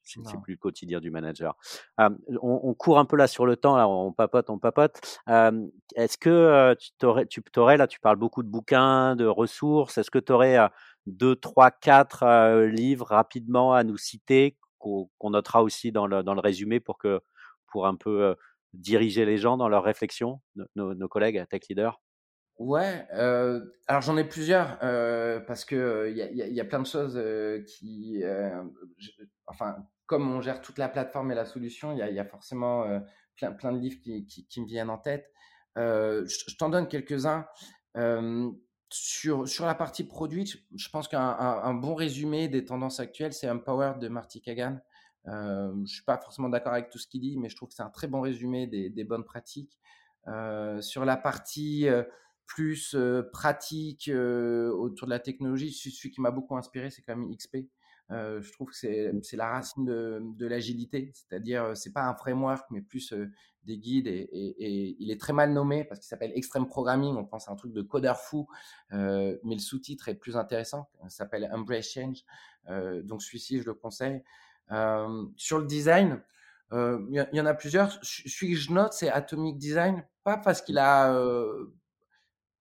c'est 0.10 0.42
plus 0.42 0.54
le 0.54 0.58
quotidien 0.58 1.00
du 1.00 1.12
manager. 1.12 1.56
on, 1.98 2.74
court 2.74 3.00
un 3.00 3.06
peu 3.06 3.16
là 3.16 3.28
sur 3.28 3.46
le 3.46 3.56
temps, 3.56 3.78
là, 3.78 3.88
on 3.88 4.12
papote, 4.12 4.50
on 4.50 4.60
papote. 4.60 5.00
est-ce 5.96 6.18
que 6.18 6.76
tu 6.80 6.92
t'aurais, 6.98 7.26
tu 7.26 7.42
t'aurais, 7.44 7.78
là, 7.78 7.88
tu 7.88 8.00
parles 8.00 8.18
beaucoup 8.18 8.44
de 8.44 8.50
bouquins, 8.50 9.16
de 9.16 9.26
ressources. 9.26 9.98
Est-ce 9.98 10.12
que 10.12 10.20
tu 10.20 10.32
aurais 10.32 10.58
deux, 11.06 11.36
trois, 11.36 11.72
quatre 11.72 12.66
livres 12.66 13.08
rapidement 13.08 13.74
à 13.74 13.84
nous 13.84 13.98
citer 13.98 14.58
qu'on, 14.78 15.10
notera 15.24 15.64
aussi 15.64 15.92
dans 15.92 16.08
le, 16.08 16.24
dans 16.24 16.34
le 16.34 16.42
résumé 16.42 16.80
pour 16.80 16.98
que 16.98 17.22
pour 17.68 17.86
un 17.86 17.96
peu 17.96 18.36
diriger 18.74 19.26
les 19.26 19.38
gens 19.38 19.58
dans 19.58 19.70
leurs 19.70 19.84
réflexions, 19.84 20.42
nos, 20.76 20.94
nos 20.94 21.08
collègues 21.08 21.46
tech 21.50 21.62
leaders 21.70 22.00
Ouais, 22.60 23.08
euh, 23.14 23.62
alors 23.88 24.02
j'en 24.02 24.18
ai 24.18 24.26
plusieurs 24.26 24.78
euh, 24.84 25.40
parce 25.40 25.64
que 25.64 26.10
il 26.10 26.18
y, 26.18 26.22
a, 26.22 26.30
y, 26.30 26.60
a, 26.60 26.66
plein 26.66 26.82
de 26.82 26.86
choses 26.86 27.18
qui, 27.66 28.22
enfin, 29.48 29.78
comme 30.10 30.30
on 30.30 30.42
gère 30.42 30.60
toute 30.60 30.80
la 30.80 30.90
plateforme 30.90 31.32
et 31.32 31.36
la 31.36 31.46
solution, 31.46 31.92
il 31.92 32.00
y 32.00 32.20
a, 32.20 32.26
forcément 32.26 32.84
plein, 33.38 33.52
plein 33.52 33.72
de 33.72 33.78
livres 33.78 34.00
qui, 34.02 34.48
me 34.58 34.66
viennent 34.66 34.90
en 34.90 34.98
tête. 34.98 35.32
je, 35.76 36.26
je 36.26 36.58
t'en 36.58 36.70
donne 36.70 36.88
quelques-uns. 36.88 37.46
sur, 38.90 39.48
sur 39.48 39.66
la 39.68 39.76
partie 39.76 40.04
produit, 40.04 40.52
je 40.76 40.90
pense 40.90 41.08
qu'un 41.08 41.22
un, 41.22 41.74
bon 41.76 41.94
résumé 41.94 42.48
des 42.48 42.66
tendances 42.66 43.00
actuelles, 43.00 43.34
c'est 43.34 43.48
Empowered 43.48 44.00
de 44.00 44.08
Marty 44.08 44.42
Kagan. 44.42 44.80
Euh, 45.28 45.72
je 45.86 45.94
suis 45.94 46.04
pas 46.04 46.18
forcément 46.18 46.50
d'accord 46.50 46.74
avec 46.74 46.90
tout 46.90 46.98
ce 46.98 47.06
qu'il 47.08 47.22
dit, 47.22 47.38
mais 47.38 47.50
je 47.50 47.56
trouve 47.56 47.70
que 47.70 47.76
c'est 47.76 47.84
un 47.84 47.92
très 47.92 48.08
bon 48.08 48.22
résumé 48.22 48.66
des, 48.66 49.04
bonnes 49.04 49.26
pratiques. 49.26 49.78
Euh, 50.28 50.82
sur 50.82 51.06
la 51.06 51.18
partie 51.18 51.88
plus 52.48 52.96
pratique 53.32 54.10
autour 54.10 55.06
de 55.06 55.12
la 55.12 55.20
technologie. 55.20 55.72
Celui 55.72 56.10
qui 56.10 56.20
m'a 56.20 56.32
beaucoup 56.32 56.58
inspiré, 56.58 56.90
c'est 56.90 57.04
quand 57.04 57.16
même 57.16 57.30
XP. 57.36 57.58
Je 58.10 58.52
trouve 58.52 58.70
que 58.70 58.76
c'est 58.76 59.38
la 59.38 59.50
racine 59.50 59.86
de, 59.86 60.46
l'agilité, 60.46 61.12
c'est-à-dire 61.14 61.76
c'est 61.76 61.94
pas 61.94 62.04
un 62.04 62.16
framework, 62.16 62.66
mais 62.72 62.82
plus 62.82 63.14
des 63.64 63.78
guides 63.78 64.08
et, 64.08 64.28
et, 64.32 64.96
il 65.00 65.12
est 65.12 65.20
très 65.20 65.34
mal 65.34 65.54
nommé 65.54 65.84
parce 65.84 66.00
qu'il 66.00 66.08
s'appelle 66.08 66.32
Extreme 66.34 66.68
Programming. 66.68 67.16
On 67.18 67.26
pense 67.26 67.48
à 67.50 67.52
un 67.52 67.56
truc 67.56 67.72
de 67.74 67.82
codeur 67.82 68.20
fou, 68.20 68.48
mais 68.92 69.38
le 69.44 69.60
sous-titre 69.60 70.10
est 70.10 70.16
plus 70.16 70.38
intéressant. 70.38 70.90
Il 71.04 71.12
s'appelle 71.12 71.50
Embrace 71.54 71.90
Change. 71.90 72.24
donc 73.04 73.22
celui-ci, 73.22 73.60
je 73.60 73.66
le 73.66 73.74
conseille. 73.74 74.24
sur 75.36 75.60
le 75.60 75.66
design, 75.66 76.22
il 76.72 77.28
y, 77.32 77.36
y, 77.38 77.42
en 77.42 77.46
a 77.46 77.54
plusieurs. 77.54 78.00
Celui 78.04 78.54
que 78.54 78.60
je 78.60 78.72
note, 78.72 78.94
c'est 78.94 79.10
Atomic 79.10 79.58
Design, 79.58 80.04
pas 80.24 80.38
parce 80.38 80.62
qu'il 80.62 80.78
a 80.78 81.14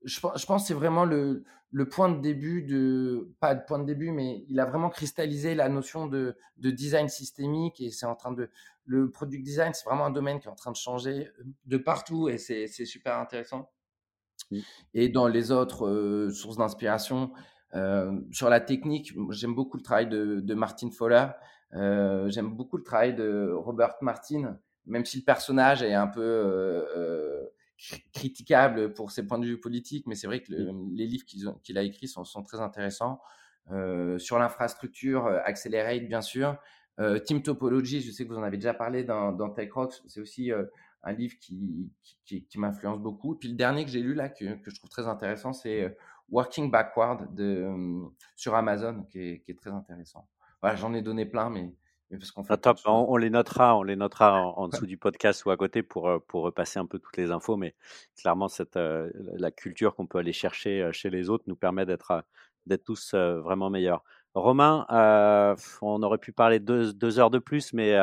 je, 0.05 0.21
je 0.21 0.47
pense 0.47 0.63
que 0.63 0.69
c'est 0.69 0.75
vraiment 0.75 1.05
le, 1.05 1.45
le 1.71 1.89
point 1.89 2.09
de 2.09 2.21
début 2.21 2.63
de 2.63 3.35
pas 3.41 3.55
de 3.55 3.63
point 3.65 3.79
de 3.79 3.85
début 3.85 4.11
mais 4.11 4.45
il 4.49 4.59
a 4.61 4.65
vraiment 4.65 4.91
cristallisé 4.91 5.55
la 5.55 5.69
notion 5.69 6.07
de, 6.07 6.37
de 6.57 6.71
design 6.71 7.09
systémique 7.09 7.81
et 7.81 7.91
c'est 7.91 8.07
en 8.07 8.15
train 8.15 8.33
de 8.33 8.51
le 8.85 9.11
product 9.11 9.43
design 9.45 9.75
c'est 9.75 9.85
vraiment 9.85 10.07
un 10.07 10.11
domaine 10.11 10.41
qui 10.41 10.49
est 10.49 10.51
en 10.51 10.55
train 10.55 10.73
de 10.73 10.77
changer 10.77 11.31
de 11.67 11.77
partout 11.77 12.29
et 12.29 12.39
c'est 12.39 12.67
super 12.69 13.19
intéressant. 13.19 13.71
Et 14.95 15.09
dans 15.11 15.29
les 15.29 15.51
autres 15.51 15.87
euh, 15.87 16.31
sources 16.31 16.57
d'inspiration 16.57 17.33
euh, 17.75 18.19
sur 18.33 18.49
la 18.49 18.61
technique 18.61 19.13
j'aime 19.31 19.55
beaucoup 19.55 19.77
le 19.77 19.83
travail 19.83 20.09
de, 20.09 20.41
de 20.41 20.55
Martin 20.55 20.91
Fowler 20.91 21.27
euh, 21.75 22.31
j'aime 22.31 22.55
beaucoup 22.55 22.79
le 22.79 22.83
travail 22.83 23.15
de 23.15 23.53
Robert 23.53 23.97
Martin 24.01 24.59
même 24.87 25.05
si 25.05 25.19
le 25.19 25.25
personnage 25.25 25.83
est 25.83 25.93
un 25.93 26.07
peu 26.07 26.23
euh, 26.23 27.45
critiquable 28.13 28.93
pour 28.93 29.11
ses 29.11 29.27
points 29.27 29.39
de 29.39 29.47
vue 29.47 29.61
politiques, 29.61 30.07
mais 30.07 30.15
c'est 30.15 30.27
vrai 30.27 30.43
que 30.43 30.53
les 30.53 31.07
livres 31.07 31.25
qu'il 31.63 31.79
a 31.79 31.83
écrits 31.83 32.09
sont, 32.09 32.25
sont, 32.25 32.43
très 32.43 32.61
intéressants. 32.61 33.21
Euh, 33.71 34.19
sur 34.19 34.39
l'infrastructure, 34.39 35.27
euh, 35.27 35.41
Accelerate, 35.45 36.09
bien 36.09 36.23
sûr. 36.23 36.57
Euh, 37.01 37.19
Team 37.19 37.43
Topology, 37.43 38.01
je 38.01 38.11
sais 38.11 38.25
que 38.25 38.33
vous 38.33 38.39
en 38.39 38.43
avez 38.43 38.57
déjà 38.57 38.75
parlé 38.75 39.05
dans, 39.05 39.31
dans 39.31 39.51
Tech 39.51 39.71
Rocks, 39.73 40.03
c'est 40.07 40.21
aussi 40.21 40.51
euh, 40.51 40.65
un 41.05 41.13
livre 41.13 41.37
qui, 41.39 41.93
qui, 42.25 42.45
qui 42.45 42.59
m'influence 42.59 42.99
beaucoup. 42.99 43.35
Et 43.35 43.39
puis 43.39 43.49
le 43.49 43.55
dernier 43.55 43.85
que 43.85 43.91
j'ai 43.91 44.01
lu 44.01 44.15
là, 44.15 44.29
que, 44.29 44.57
que, 44.57 44.71
je 44.71 44.77
trouve 44.77 44.91
très 44.91 45.07
intéressant, 45.07 45.53
c'est 45.53 45.97
Working 46.31 46.71
Backward 46.71 47.33
de, 47.35 47.69
sur 48.35 48.55
Amazon, 48.55 49.05
qui 49.05 49.21
est, 49.21 49.41
qui 49.41 49.53
est 49.53 49.55
très 49.55 49.71
intéressant. 49.71 50.29
Voilà, 50.61 50.75
j'en 50.75 50.93
ai 50.95 51.03
donné 51.03 51.25
plein, 51.25 51.51
mais 51.51 51.73
ah, 52.11 52.73
on, 52.87 53.17
les 53.19 53.29
notera, 53.29 53.77
on 53.77 53.83
les 53.83 53.97
notera 53.97 54.43
en, 54.43 54.69
dessous 54.69 54.87
du 54.87 54.97
podcast 54.97 55.45
ou 55.45 55.51
à 55.51 55.57
côté 55.57 55.83
pour, 55.83 56.09
euh, 56.09 56.19
pour 56.27 56.43
repasser 56.43 56.79
un 56.79 56.87
peu 56.87 56.99
toutes 56.99 57.17
les 57.19 57.31
infos. 57.31 57.57
Mais 57.57 57.75
clairement, 58.17 58.49
cette, 58.49 58.77
euh, 58.77 59.11
la 59.35 59.51
culture 59.51 59.95
qu'on 59.95 60.07
peut 60.07 60.19
aller 60.19 60.33
chercher 60.33 60.83
euh, 60.83 60.93
chez 60.93 61.11
les 61.11 61.29
autres 61.29 61.45
nous 61.47 61.57
permet 61.57 61.85
d'être 61.85 62.25
tous 62.85 63.15
vraiment 63.15 63.71
meilleurs. 63.71 64.05
Romain, 64.35 64.87
on 65.81 66.03
aurait 66.03 66.19
pu 66.19 66.33
parler 66.33 66.61
deux, 66.61 66.93
deux 66.93 67.19
heures 67.19 67.31
de 67.31 67.39
plus, 67.39 67.73
mais, 67.73 67.97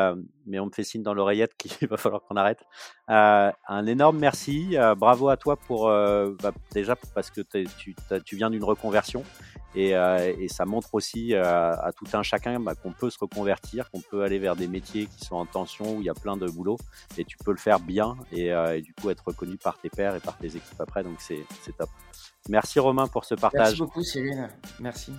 mais 0.47 0.59
on 0.59 0.65
me 0.65 0.71
fait 0.71 0.83
signe 0.83 1.03
dans 1.03 1.13
l'oreillette 1.13 1.53
qu'il 1.57 1.87
va 1.87 1.97
falloir 1.97 2.23
qu'on 2.23 2.35
arrête. 2.35 2.65
un 3.07 3.85
énorme 3.85 4.17
merci. 4.17 4.75
bravo 4.97 5.29
à 5.29 5.37
toi 5.37 5.55
pour 5.55 5.85
bah, 5.87 6.51
déjà 6.71 6.95
parce 7.13 7.29
que 7.29 7.41
tu, 7.41 7.95
tu 8.25 8.35
viens 8.35 8.49
d'une 8.49 8.63
reconversion 8.63 9.23
euh, 9.77 10.33
et, 10.39 10.47
ça 10.47 10.65
montre 10.65 10.93
aussi 10.93 11.33
euh, 11.33 11.43
à 11.43 11.91
tout 11.91 12.05
un 12.13 12.23
chacun 12.23 12.59
bah, 12.59 12.75
qu'on 12.75 12.91
peut 12.91 13.09
se 13.09 13.19
reconvertir, 13.19 13.89
qu'on 13.91 14.01
peut 14.01 14.23
aller 14.23 14.39
vers 14.39 14.55
des 14.55 14.67
métiers 14.67 15.07
qui 15.07 15.25
sont 15.25 15.35
en 15.35 15.45
tension, 15.45 15.97
où 15.97 16.01
il 16.01 16.05
y 16.05 16.09
a 16.09 16.13
plein 16.13 16.37
de 16.37 16.47
boulot, 16.47 16.77
et 17.17 17.25
tu 17.25 17.37
peux 17.37 17.51
le 17.51 17.57
faire 17.57 17.79
bien 17.79 18.15
et, 18.31 18.53
euh, 18.53 18.79
du 18.79 18.93
coup 18.93 19.09
être 19.09 19.25
reconnu 19.25 19.57
par 19.57 19.77
tes 19.79 19.89
pairs 19.89 20.15
et 20.15 20.19
par 20.19 20.37
tes 20.37 20.47
équipes 20.47 20.79
après. 20.79 21.03
Donc 21.03 21.17
c'est 21.19 21.45
top. 21.77 21.89
Merci 22.47 22.79
Romain 22.79 23.07
pour 23.07 23.25
ce 23.25 23.35
partage. 23.35 23.61
Merci 23.61 23.79
beaucoup 23.79 24.03
Cyril. 24.03 24.49
Merci. 24.79 25.11